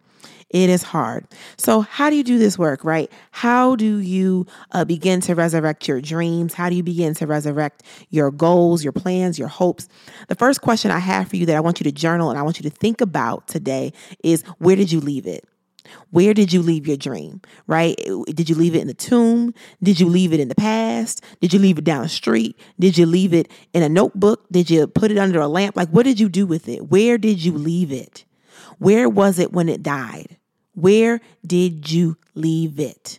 It 0.50 0.70
is 0.70 0.84
hard. 0.84 1.26
So, 1.56 1.80
how 1.80 2.08
do 2.08 2.16
you 2.16 2.22
do 2.22 2.38
this 2.38 2.56
work, 2.56 2.84
right? 2.84 3.10
How 3.32 3.74
do 3.74 3.98
you 3.98 4.46
uh, 4.70 4.84
begin 4.84 5.20
to 5.22 5.34
resurrect 5.34 5.88
your 5.88 6.00
dreams? 6.00 6.54
How 6.54 6.70
do 6.70 6.76
you 6.76 6.84
begin 6.84 7.14
to 7.14 7.26
resurrect 7.26 7.82
your 8.10 8.30
goals, 8.30 8.84
your 8.84 8.92
plans, 8.92 9.40
your 9.40 9.48
hopes? 9.48 9.88
The 10.28 10.36
first 10.36 10.60
question 10.60 10.92
I 10.92 11.00
have 11.00 11.28
for 11.28 11.36
you 11.36 11.46
that 11.46 11.56
I 11.56 11.60
want 11.60 11.80
you 11.80 11.84
to 11.84 11.92
journal 11.92 12.30
and 12.30 12.38
I 12.38 12.42
want 12.42 12.60
you 12.60 12.70
to 12.70 12.76
think 12.76 13.00
about 13.00 13.48
today 13.48 13.92
is 14.22 14.42
where 14.58 14.76
did 14.76 14.92
you 14.92 15.00
leave 15.00 15.26
it? 15.26 15.44
Where 16.10 16.32
did 16.32 16.52
you 16.52 16.62
leave 16.62 16.86
your 16.86 16.96
dream? 16.96 17.40
Right? 17.66 17.96
Did 18.26 18.48
you 18.48 18.54
leave 18.54 18.76
it 18.76 18.80
in 18.80 18.86
the 18.86 18.94
tomb? 18.94 19.52
Did 19.82 19.98
you 19.98 20.06
leave 20.06 20.32
it 20.32 20.38
in 20.38 20.48
the 20.48 20.54
past? 20.54 21.24
Did 21.40 21.52
you 21.52 21.58
leave 21.58 21.78
it 21.78 21.84
down 21.84 22.02
the 22.02 22.08
street? 22.08 22.56
Did 22.78 22.96
you 22.96 23.06
leave 23.06 23.34
it 23.34 23.50
in 23.72 23.82
a 23.82 23.88
notebook? 23.88 24.46
Did 24.52 24.70
you 24.70 24.86
put 24.86 25.10
it 25.10 25.18
under 25.18 25.40
a 25.40 25.48
lamp? 25.48 25.76
Like, 25.76 25.88
what 25.88 26.04
did 26.04 26.20
you 26.20 26.28
do 26.28 26.46
with 26.46 26.68
it? 26.68 26.88
Where 26.88 27.18
did 27.18 27.44
you 27.44 27.52
leave 27.52 27.90
it? 27.90 28.25
Where 28.78 29.08
was 29.08 29.38
it 29.38 29.52
when 29.52 29.68
it 29.68 29.82
died? 29.82 30.36
Where 30.74 31.20
did 31.46 31.90
you 31.90 32.16
leave 32.34 32.78
it? 32.78 33.18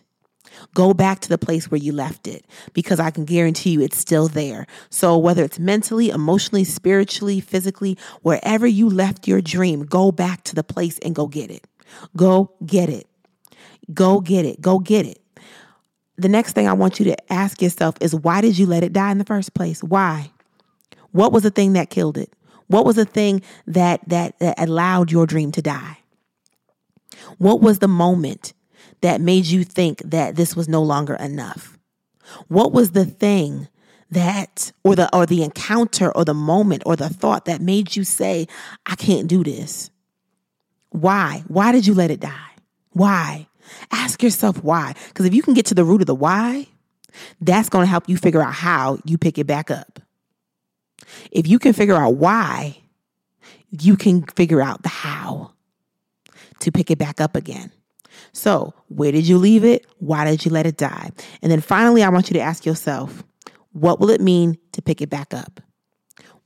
Go 0.74 0.94
back 0.94 1.20
to 1.20 1.28
the 1.28 1.38
place 1.38 1.70
where 1.70 1.78
you 1.78 1.92
left 1.92 2.26
it 2.26 2.44
because 2.72 3.00
I 3.00 3.10
can 3.10 3.24
guarantee 3.24 3.70
you 3.70 3.80
it's 3.80 3.98
still 3.98 4.28
there. 4.28 4.66
So, 4.90 5.16
whether 5.16 5.44
it's 5.44 5.58
mentally, 5.58 6.10
emotionally, 6.10 6.64
spiritually, 6.64 7.40
physically, 7.40 7.96
wherever 8.22 8.66
you 8.66 8.88
left 8.88 9.28
your 9.28 9.40
dream, 9.40 9.84
go 9.84 10.10
back 10.10 10.44
to 10.44 10.54
the 10.54 10.64
place 10.64 10.98
and 11.00 11.14
go 11.14 11.26
get 11.26 11.50
it. 11.50 11.66
Go 12.16 12.52
get 12.64 12.88
it. 12.88 13.06
Go 13.92 14.20
get 14.20 14.44
it. 14.44 14.60
Go 14.60 14.78
get 14.78 15.06
it. 15.06 15.20
The 16.16 16.28
next 16.28 16.52
thing 16.52 16.68
I 16.68 16.72
want 16.72 16.98
you 16.98 17.04
to 17.06 17.32
ask 17.32 17.62
yourself 17.62 17.94
is 18.00 18.14
why 18.14 18.40
did 18.40 18.58
you 18.58 18.66
let 18.66 18.82
it 18.82 18.92
die 18.92 19.12
in 19.12 19.18
the 19.18 19.24
first 19.24 19.54
place? 19.54 19.82
Why? 19.82 20.32
What 21.12 21.32
was 21.32 21.44
the 21.44 21.50
thing 21.50 21.74
that 21.74 21.90
killed 21.90 22.18
it? 22.18 22.32
What 22.68 22.84
was 22.84 22.96
the 22.96 23.04
thing 23.04 23.42
that 23.66 24.06
that, 24.08 24.38
that 24.38 24.60
allowed 24.60 25.10
your 25.10 25.26
dream 25.26 25.52
to 25.52 25.62
die? 25.62 25.98
What 27.38 27.60
was 27.60 27.80
the 27.80 27.88
moment 27.88 28.52
that 29.00 29.20
made 29.20 29.46
you 29.46 29.64
think 29.64 30.02
that 30.04 30.36
this 30.36 30.54
was 30.54 30.68
no 30.68 30.82
longer 30.82 31.14
enough? 31.14 31.78
What 32.48 32.72
was 32.72 32.92
the 32.92 33.04
thing 33.04 33.68
that 34.10 34.72
or 34.84 34.96
the 34.96 35.14
or 35.14 35.26
the 35.26 35.42
encounter 35.42 36.14
or 36.16 36.24
the 36.24 36.34
moment 36.34 36.82
or 36.86 36.96
the 36.96 37.08
thought 37.08 37.44
that 37.46 37.60
made 37.60 37.96
you 37.96 38.04
say, 38.04 38.46
I 38.86 38.94
can't 38.94 39.28
do 39.28 39.42
this? 39.42 39.90
Why? 40.90 41.44
Why 41.48 41.72
did 41.72 41.86
you 41.86 41.94
let 41.94 42.10
it 42.10 42.20
die? 42.20 42.54
Why? 42.92 43.48
Ask 43.90 44.22
yourself 44.22 44.62
why. 44.64 44.94
Because 45.08 45.26
if 45.26 45.34
you 45.34 45.42
can 45.42 45.54
get 45.54 45.66
to 45.66 45.74
the 45.74 45.84
root 45.84 46.00
of 46.00 46.06
the 46.06 46.14
why, 46.14 46.66
that's 47.40 47.68
going 47.68 47.84
to 47.84 47.90
help 47.90 48.08
you 48.08 48.16
figure 48.16 48.42
out 48.42 48.54
how 48.54 48.98
you 49.04 49.18
pick 49.18 49.38
it 49.38 49.46
back 49.46 49.70
up. 49.70 49.97
If 51.30 51.46
you 51.46 51.58
can 51.58 51.72
figure 51.72 51.96
out 51.96 52.16
why, 52.16 52.78
you 53.70 53.96
can 53.96 54.22
figure 54.36 54.62
out 54.62 54.82
the 54.82 54.88
how 54.88 55.52
to 56.60 56.72
pick 56.72 56.90
it 56.90 56.98
back 56.98 57.20
up 57.20 57.36
again. 57.36 57.70
So, 58.32 58.74
where 58.88 59.12
did 59.12 59.26
you 59.26 59.38
leave 59.38 59.64
it? 59.64 59.86
Why 59.98 60.24
did 60.24 60.44
you 60.44 60.50
let 60.50 60.66
it 60.66 60.76
die? 60.76 61.10
And 61.42 61.52
then 61.52 61.60
finally, 61.60 62.02
I 62.02 62.08
want 62.08 62.30
you 62.30 62.34
to 62.34 62.40
ask 62.40 62.66
yourself, 62.66 63.22
what 63.72 64.00
will 64.00 64.10
it 64.10 64.20
mean 64.20 64.58
to 64.72 64.82
pick 64.82 65.00
it 65.00 65.10
back 65.10 65.32
up? 65.34 65.60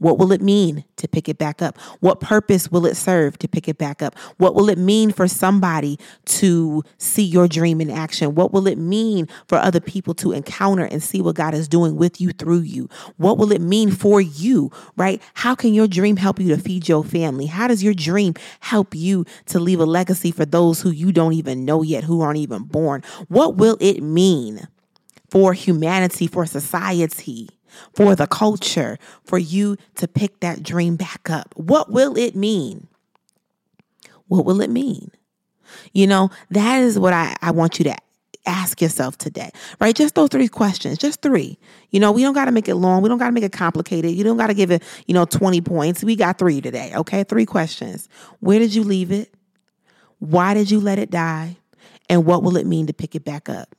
What 0.03 0.19
will 0.19 0.33
it 0.33 0.43
mean 0.43 0.85
to 0.97 1.07
pick 1.07 1.29
it 1.29 1.39
back 1.39 1.63
up? 1.63 1.79
What 2.01 2.21
purpose 2.21 2.73
will 2.73 2.87
it 2.87 2.97
serve 2.97 3.39
to 3.39 3.47
pick 3.47 3.69
it 3.69 3.79
back 3.79 4.03
up? 4.03 4.19
What 4.37 4.57
will 4.57 4.69
it 4.69 4.77
mean 4.77 5.13
for 5.13 5.29
somebody 5.29 5.97
to 6.25 6.83
see 6.99 7.23
your 7.23 7.47
dream 7.47 7.81
in 7.81 7.89
action? 7.89 8.35
What 8.35 8.53
will 8.53 8.67
it 8.67 8.79
mean 8.79 9.29
for 9.47 9.59
other 9.59 9.79
people 9.79 10.13
to 10.15 10.33
encounter 10.33 10.85
and 10.85 11.01
see 11.01 11.23
what 11.23 11.37
God 11.37 11.55
is 11.55 11.69
doing 11.69 11.95
with 11.95 12.21
you 12.21 12.33
through 12.33 12.63
you? 12.63 12.89
What 13.17 13.39
will 13.39 13.53
it 13.53 13.61
mean 13.61 13.93
for 13.93 14.21
you, 14.21 14.73
right? 14.97 15.23
How 15.35 15.55
can 15.55 15.73
your 15.73 15.87
dream 15.87 16.17
help 16.17 16.41
you 16.41 16.49
to 16.49 16.61
feed 16.61 16.89
your 16.89 17.05
family? 17.05 17.47
How 17.47 17.69
does 17.69 17.85
your 17.85 17.95
dream 17.95 18.35
help 18.59 18.97
you 18.97 19.25
to 19.47 19.61
leave 19.61 19.79
a 19.79 19.87
legacy 19.87 20.33
for 20.33 20.45
those 20.45 20.81
who 20.81 20.91
you 20.91 21.13
don't 21.13 21.35
even 21.35 21.65
know 21.65 21.83
yet, 21.83 22.03
who 22.03 22.23
aren't 22.23 22.39
even 22.39 22.65
born? 22.65 23.05
What 23.29 23.55
will 23.55 23.77
it 23.81 24.03
mean 24.03 24.67
for 25.31 25.53
humanity, 25.53 26.27
for 26.27 26.45
society? 26.45 27.51
For 27.95 28.15
the 28.15 28.27
culture, 28.27 28.99
for 29.25 29.39
you 29.39 29.77
to 29.97 30.09
pick 30.09 30.41
that 30.41 30.63
dream 30.63 30.97
back 30.97 31.31
up? 31.31 31.55
What 31.57 31.91
will 31.91 32.17
it 32.17 32.35
mean? 32.35 32.89
What 34.29 34.45
will 34.45 34.61
it 34.61 34.71
mean? 34.71 35.11
You 35.93 36.07
know, 36.07 36.31
that 36.51 36.81
is 36.83 36.99
what 36.99 37.13
I, 37.13 37.37
I 37.41 37.51
want 37.51 37.79
you 37.79 37.85
to 37.85 37.97
ask 38.47 38.81
yourself 38.81 39.17
today, 39.19 39.51
right? 39.81 39.95
Just 39.95 40.15
those 40.15 40.29
three 40.29 40.49
questions, 40.49 40.99
just 40.99 41.23
three. 41.23 41.59
You 41.91 42.01
know, 42.01 42.13
we 42.13 42.23
don't 42.23 42.35
got 42.35 42.47
to 42.47 42.53
make 42.53 42.69
it 42.69 42.75
long. 42.75 43.03
We 43.03 43.09
don't 43.09 43.19
got 43.19 43.27
to 43.27 43.33
make 43.33 43.45
it 43.45 43.53
complicated. 43.53 44.13
You 44.13 44.25
don't 44.25 44.37
got 44.37 44.49
to 44.49 44.55
give 44.55 44.71
it, 44.71 44.83
you 45.07 45.15
know, 45.15 45.25
20 45.25 45.61
points. 45.61 46.03
We 46.03 46.17
got 46.17 46.39
three 46.39 46.61
today, 46.61 46.93
okay? 46.95 47.25
Three 47.25 47.47
questions. 47.47 48.09
Where 48.41 48.59
did 48.59 48.75
you 48.75 48.85
leave 48.85 49.13
it? 49.13 49.33
Why 50.19 50.55
did 50.55 50.71
you 50.71 50.81
let 50.81 50.99
it 50.99 51.11
die? 51.11 51.57
And 52.09 52.25
what 52.25 52.43
will 52.43 52.57
it 52.57 52.67
mean 52.67 52.87
to 52.87 52.93
pick 52.93 53.15
it 53.15 53.25
back 53.25 53.49
up? 53.49 53.75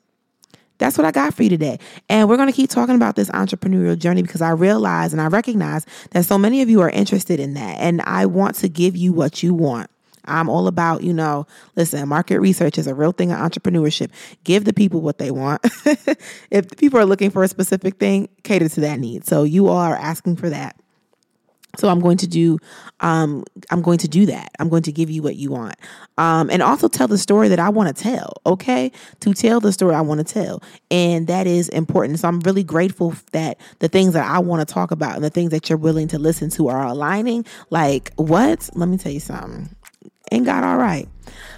That's 0.83 0.97
what 0.97 1.05
I 1.05 1.11
got 1.11 1.33
for 1.33 1.43
you 1.43 1.49
today. 1.49 1.79
And 2.09 2.27
we're 2.27 2.35
going 2.35 2.49
to 2.49 2.53
keep 2.53 2.69
talking 2.69 2.95
about 2.95 3.15
this 3.15 3.29
entrepreneurial 3.29 3.97
journey 3.97 4.21
because 4.21 4.41
I 4.41 4.49
realize 4.49 5.13
and 5.13 5.21
I 5.21 5.27
recognize 5.27 5.85
that 6.11 6.25
so 6.25 6.37
many 6.37 6.61
of 6.61 6.69
you 6.69 6.81
are 6.81 6.89
interested 6.89 7.39
in 7.39 7.53
that. 7.53 7.79
And 7.79 8.01
I 8.01 8.25
want 8.25 8.55
to 8.55 8.67
give 8.67 8.97
you 8.97 9.13
what 9.13 9.41
you 9.41 9.53
want. 9.53 9.89
I'm 10.25 10.49
all 10.49 10.67
about, 10.67 11.01
you 11.01 11.13
know, 11.13 11.47
listen, 11.77 12.05
market 12.09 12.41
research 12.41 12.77
is 12.77 12.87
a 12.87 12.93
real 12.93 13.13
thing 13.13 13.29
in 13.29 13.37
entrepreneurship. 13.37 14.11
Give 14.43 14.65
the 14.65 14.73
people 14.73 14.99
what 14.99 15.19
they 15.19 15.31
want. 15.31 15.61
if 16.51 16.69
people 16.75 16.99
are 16.99 17.05
looking 17.05 17.29
for 17.29 17.43
a 17.43 17.47
specific 17.47 17.95
thing, 17.95 18.27
cater 18.43 18.67
to 18.67 18.81
that 18.81 18.99
need. 18.99 19.25
So 19.25 19.43
you 19.43 19.69
all 19.69 19.77
are 19.77 19.95
asking 19.95 20.35
for 20.35 20.49
that. 20.49 20.75
So 21.75 21.89
I'm 21.89 21.99
going 21.99 22.17
to 22.17 22.27
do, 22.27 22.59
um, 22.99 23.43
I'm 23.71 23.81
going 23.81 23.97
to 23.99 24.07
do 24.07 24.27
that. 24.27 24.51
I'm 24.59 24.69
going 24.69 24.83
to 24.83 24.91
give 24.91 25.09
you 25.09 25.23
what 25.23 25.35
you 25.35 25.51
want, 25.51 25.75
um, 26.17 26.49
and 26.49 26.61
also 26.61 26.87
tell 26.87 27.07
the 27.07 27.17
story 27.17 27.47
that 27.47 27.59
I 27.59 27.69
want 27.69 27.95
to 27.95 28.03
tell. 28.03 28.33
Okay, 28.45 28.91
to 29.21 29.33
tell 29.33 29.59
the 29.59 29.71
story 29.71 29.95
I 29.95 30.01
want 30.01 30.25
to 30.25 30.33
tell, 30.33 30.61
and 30.91 31.27
that 31.27 31.47
is 31.47 31.69
important. 31.69 32.19
So 32.19 32.27
I'm 32.27 32.41
really 32.41 32.63
grateful 32.63 33.15
that 33.31 33.59
the 33.79 33.87
things 33.87 34.13
that 34.13 34.29
I 34.29 34.39
want 34.39 34.67
to 34.67 34.71
talk 34.71 34.91
about 34.91 35.15
and 35.15 35.23
the 35.23 35.29
things 35.29 35.51
that 35.51 35.69
you're 35.69 35.77
willing 35.77 36.07
to 36.09 36.19
listen 36.19 36.49
to 36.51 36.67
are 36.69 36.85
aligning. 36.85 37.45
Like 37.69 38.13
what? 38.17 38.69
Let 38.75 38.87
me 38.89 38.97
tell 38.97 39.11
you 39.11 39.19
something. 39.19 39.75
Ain't 40.31 40.45
God 40.45 40.63
all 40.63 40.77
right? 40.77 41.07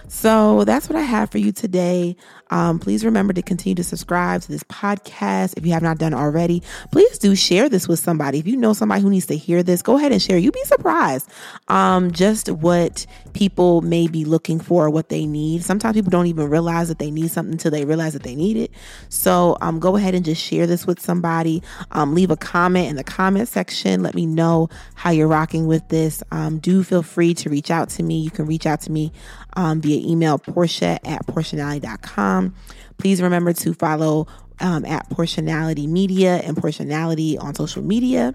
So 0.07 0.63
that's 0.65 0.89
what 0.89 0.97
I 0.97 1.01
have 1.01 1.31
for 1.31 1.37
you 1.37 1.51
today. 1.51 2.15
Um, 2.51 2.79
please 2.79 3.03
remember 3.03 3.33
to 3.33 3.41
continue 3.41 3.75
to 3.75 3.83
subscribe 3.83 4.41
to 4.41 4.47
this 4.49 4.63
podcast 4.63 5.55
if 5.57 5.65
you 5.65 5.73
have 5.73 5.81
not 5.81 5.97
done 5.97 6.13
already. 6.13 6.61
Please 6.91 7.17
do 7.17 7.35
share 7.35 7.69
this 7.69 7.87
with 7.87 7.99
somebody. 7.99 8.39
If 8.39 8.47
you 8.47 8.55
know 8.55 8.73
somebody 8.73 9.01
who 9.01 9.09
needs 9.09 9.25
to 9.27 9.37
hear 9.37 9.63
this, 9.63 9.81
go 9.81 9.97
ahead 9.97 10.11
and 10.11 10.21
share. 10.21 10.37
You'd 10.37 10.53
be 10.53 10.63
surprised 10.63 11.29
um, 11.67 12.11
just 12.11 12.49
what 12.49 13.05
people 13.33 13.81
may 13.81 14.07
be 14.07 14.25
looking 14.25 14.59
for, 14.59 14.89
what 14.89 15.09
they 15.09 15.25
need. 15.25 15.63
Sometimes 15.63 15.95
people 15.95 16.11
don't 16.11 16.27
even 16.27 16.49
realize 16.49 16.87
that 16.87 16.99
they 16.99 17.09
need 17.09 17.31
something 17.31 17.53
until 17.53 17.71
they 17.71 17.83
realize 17.83 18.13
that 18.13 18.23
they 18.23 18.35
need 18.35 18.57
it. 18.57 18.71
So 19.09 19.57
um, 19.61 19.79
go 19.79 19.95
ahead 19.95 20.13
and 20.13 20.23
just 20.23 20.41
share 20.41 20.67
this 20.67 20.85
with 20.85 20.99
somebody. 20.99 21.63
Um, 21.91 22.13
leave 22.13 22.31
a 22.31 22.37
comment 22.37 22.89
in 22.89 22.95
the 22.95 23.03
comment 23.03 23.47
section. 23.47 24.03
Let 24.03 24.13
me 24.13 24.25
know 24.25 24.69
how 24.93 25.09
you're 25.09 25.27
rocking 25.27 25.65
with 25.65 25.87
this. 25.89 26.21
Um, 26.31 26.59
do 26.59 26.83
feel 26.83 27.01
free 27.01 27.33
to 27.35 27.49
reach 27.49 27.71
out 27.71 27.89
to 27.91 28.03
me. 28.03 28.19
You 28.19 28.31
can 28.31 28.45
reach 28.45 28.67
out 28.67 28.81
to 28.81 28.91
me 28.91 29.11
um, 29.55 29.81
via 29.81 29.99
email 30.05 30.39
porsha 30.39 30.99
at 31.05 31.25
porshanality.com. 31.27 32.53
Please 32.97 33.21
remember 33.21 33.53
to 33.53 33.73
follow 33.73 34.27
um, 34.59 34.85
at 34.85 35.09
Porshanality 35.09 35.87
Media 35.87 36.37
and 36.37 36.55
Porshanality 36.55 37.41
on 37.41 37.55
social 37.55 37.83
media. 37.83 38.33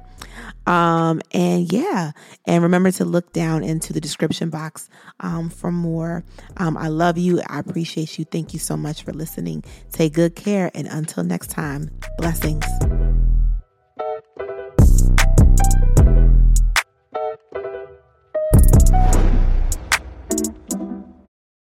Um, 0.66 1.20
and 1.32 1.72
yeah, 1.72 2.12
and 2.46 2.62
remember 2.62 2.90
to 2.92 3.04
look 3.04 3.32
down 3.32 3.64
into 3.64 3.92
the 3.92 4.00
description 4.00 4.50
box 4.50 4.88
um, 5.20 5.50
for 5.50 5.72
more. 5.72 6.22
Um, 6.58 6.76
I 6.76 6.88
love 6.88 7.18
you. 7.18 7.40
I 7.48 7.58
appreciate 7.58 8.18
you. 8.18 8.24
Thank 8.24 8.52
you 8.52 8.58
so 8.58 8.76
much 8.76 9.02
for 9.02 9.12
listening. 9.12 9.64
Take 9.92 10.14
good 10.14 10.36
care. 10.36 10.70
And 10.74 10.86
until 10.86 11.24
next 11.24 11.50
time, 11.50 11.90
blessings. 12.18 12.64